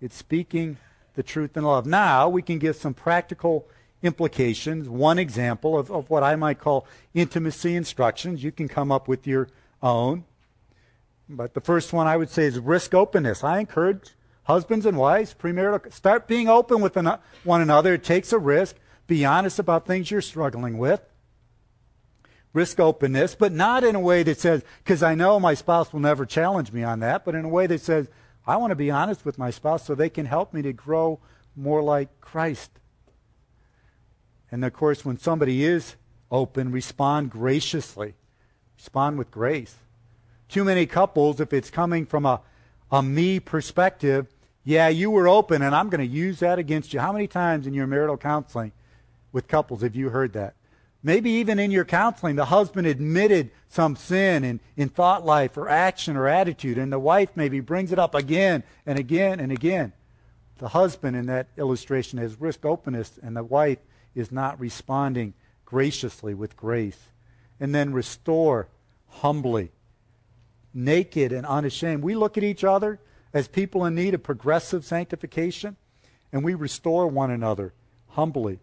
[0.00, 0.78] It's speaking
[1.14, 1.86] the truth in love.
[1.86, 3.66] Now, we can give some practical
[4.02, 4.88] implications.
[4.88, 8.42] One example of, of what I might call intimacy instructions.
[8.42, 9.48] You can come up with your
[9.82, 10.24] own.
[11.28, 13.42] But the first one I would say is risk openness.
[13.44, 14.10] I encourage
[14.44, 16.96] husbands and wives, premarital, start being open with
[17.44, 17.94] one another.
[17.94, 18.76] It takes a risk.
[19.06, 21.00] Be honest about things you're struggling with.
[22.52, 26.00] Risk openness, but not in a way that says, because I know my spouse will
[26.00, 28.08] never challenge me on that, but in a way that says,
[28.46, 31.20] I want to be honest with my spouse so they can help me to grow
[31.56, 32.78] more like Christ.
[34.52, 35.96] And of course, when somebody is
[36.30, 38.14] open, respond graciously,
[38.76, 39.76] respond with grace.
[40.48, 42.42] Too many couples, if it's coming from a,
[42.90, 44.26] a me perspective,
[44.62, 47.00] yeah, you were open and I'm going to use that against you.
[47.00, 48.72] How many times in your marital counseling
[49.32, 50.54] with couples have you heard that?
[51.02, 55.68] Maybe even in your counseling, the husband admitted some sin in, in thought life or
[55.68, 59.94] action or attitude, and the wife maybe brings it up again and again and again.
[60.58, 63.78] The husband in that illustration has risked openness, and the wife
[64.14, 65.34] is not responding
[65.64, 66.98] graciously with grace.
[67.60, 68.68] And then restore
[69.08, 69.70] humbly,
[70.74, 72.02] naked and unashamed.
[72.02, 72.98] We look at each other
[73.32, 75.76] as people in need of progressive sanctification,
[76.32, 77.72] and we restore one another
[78.08, 78.58] humbly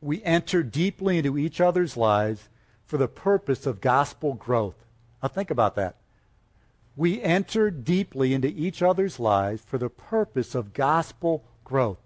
[0.00, 2.48] we enter deeply into each other's lives
[2.84, 4.76] for the purpose of gospel growth.
[5.22, 5.96] Now, think about that.
[6.94, 11.98] We enter deeply into each other's lives for the purpose of gospel growth.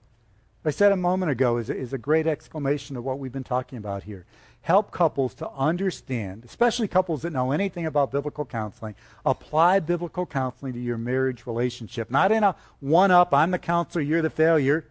[0.65, 3.79] I said a moment ago is is a great exclamation of what we've been talking
[3.79, 4.27] about here.
[4.63, 8.95] Help couples to understand, especially couples that know anything about biblical counseling,
[9.25, 12.11] apply biblical counseling to your marriage relationship.
[12.11, 14.85] Not in a one up, I'm the counselor, you're the failure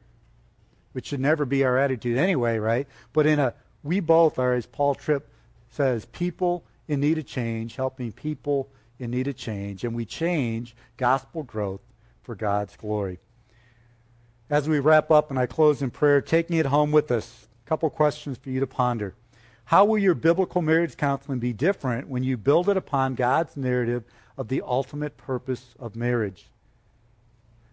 [0.92, 2.88] which should never be our attitude anyway, right?
[3.14, 3.54] But in a,
[3.84, 5.30] we both are, as Paul Tripp
[5.70, 10.76] says, people in need of change, helping people in need of change, and we change
[10.98, 11.82] gospel growth
[12.24, 13.20] for God's glory.
[14.50, 17.70] As we wrap up and I close in prayer, taking it home with us, a
[17.70, 19.14] couple questions for you to ponder.
[19.66, 24.06] How will your biblical marriage counseling be different when you build it upon God's narrative
[24.40, 26.48] of the ultimate purpose of marriage?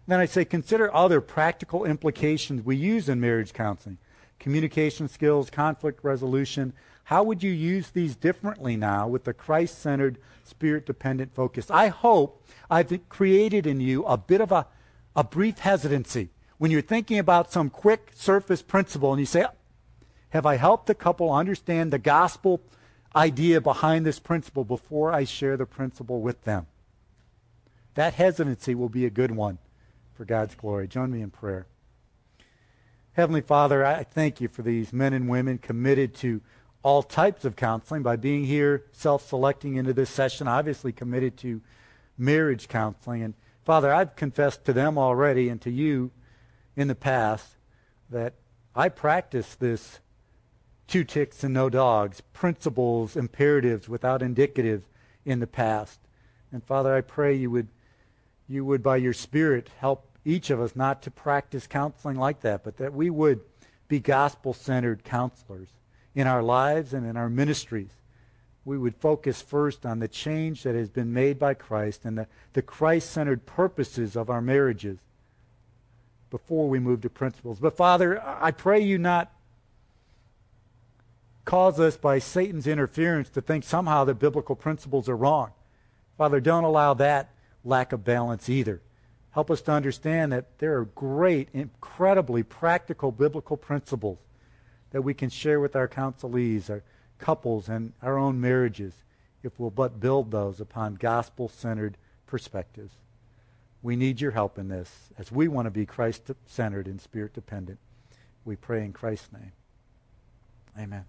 [0.05, 3.97] Then I say consider other practical implications we use in marriage counseling
[4.39, 6.73] communication skills, conflict resolution.
[7.05, 11.71] How would you use these differently now with the Christ centered, spirit dependent focus?
[11.71, 14.67] I hope I've created in you a bit of a,
[15.15, 16.29] a brief hesitancy.
[16.57, 19.45] When you're thinking about some quick surface principle and you say,
[20.29, 22.61] Have I helped the couple understand the gospel
[23.15, 26.67] idea behind this principle before I share the principle with them?
[27.93, 29.59] That hesitancy will be a good one
[30.13, 30.87] for God's glory.
[30.87, 31.67] Join me in prayer.
[33.13, 36.41] Heavenly Father, I thank you for these men and women committed to
[36.83, 41.61] all types of counseling by being here, self selecting into this session, obviously committed to
[42.17, 43.23] marriage counseling.
[43.23, 43.33] And
[43.65, 46.11] Father, I've confessed to them already and to you
[46.77, 47.57] in the past
[48.09, 48.35] that
[48.75, 49.99] I practice this
[50.87, 54.83] two ticks and no dogs, principles, imperatives without indicatives
[55.25, 55.99] in the past.
[56.53, 57.67] And Father, I pray you would
[58.47, 62.63] you would by your spirit help each of us not to practice counseling like that,
[62.63, 63.41] but that we would
[63.89, 65.67] be gospel-centered counselors
[66.15, 67.91] in our lives and in our ministries.
[68.63, 72.27] We would focus first on the change that has been made by Christ and the,
[72.53, 74.99] the Christ-centered purposes of our marriages
[76.29, 77.59] before we move to principles.
[77.59, 79.31] But Father, I pray you not
[81.45, 85.51] cause us by Satan's interference to think somehow that biblical principles are wrong.
[86.17, 87.29] Father, don't allow that
[87.63, 88.81] lack of balance either.
[89.31, 94.17] Help us to understand that there are great, incredibly practical biblical principles
[94.91, 96.83] that we can share with our counselees, our
[97.19, 99.03] couples, and our own marriages
[99.43, 102.93] if we'll but build those upon gospel centered perspectives.
[103.81, 107.33] We need your help in this as we want to be Christ centered and spirit
[107.33, 107.79] dependent.
[108.43, 109.51] We pray in Christ's name.
[110.77, 111.05] Amen.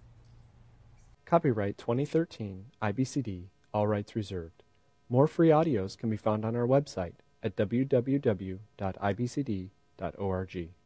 [1.25, 3.43] Copyright 2013 IBCD,
[3.73, 4.63] all rights reserved.
[5.09, 7.13] More free audios can be found on our website
[7.43, 8.59] at www.ibcd.org.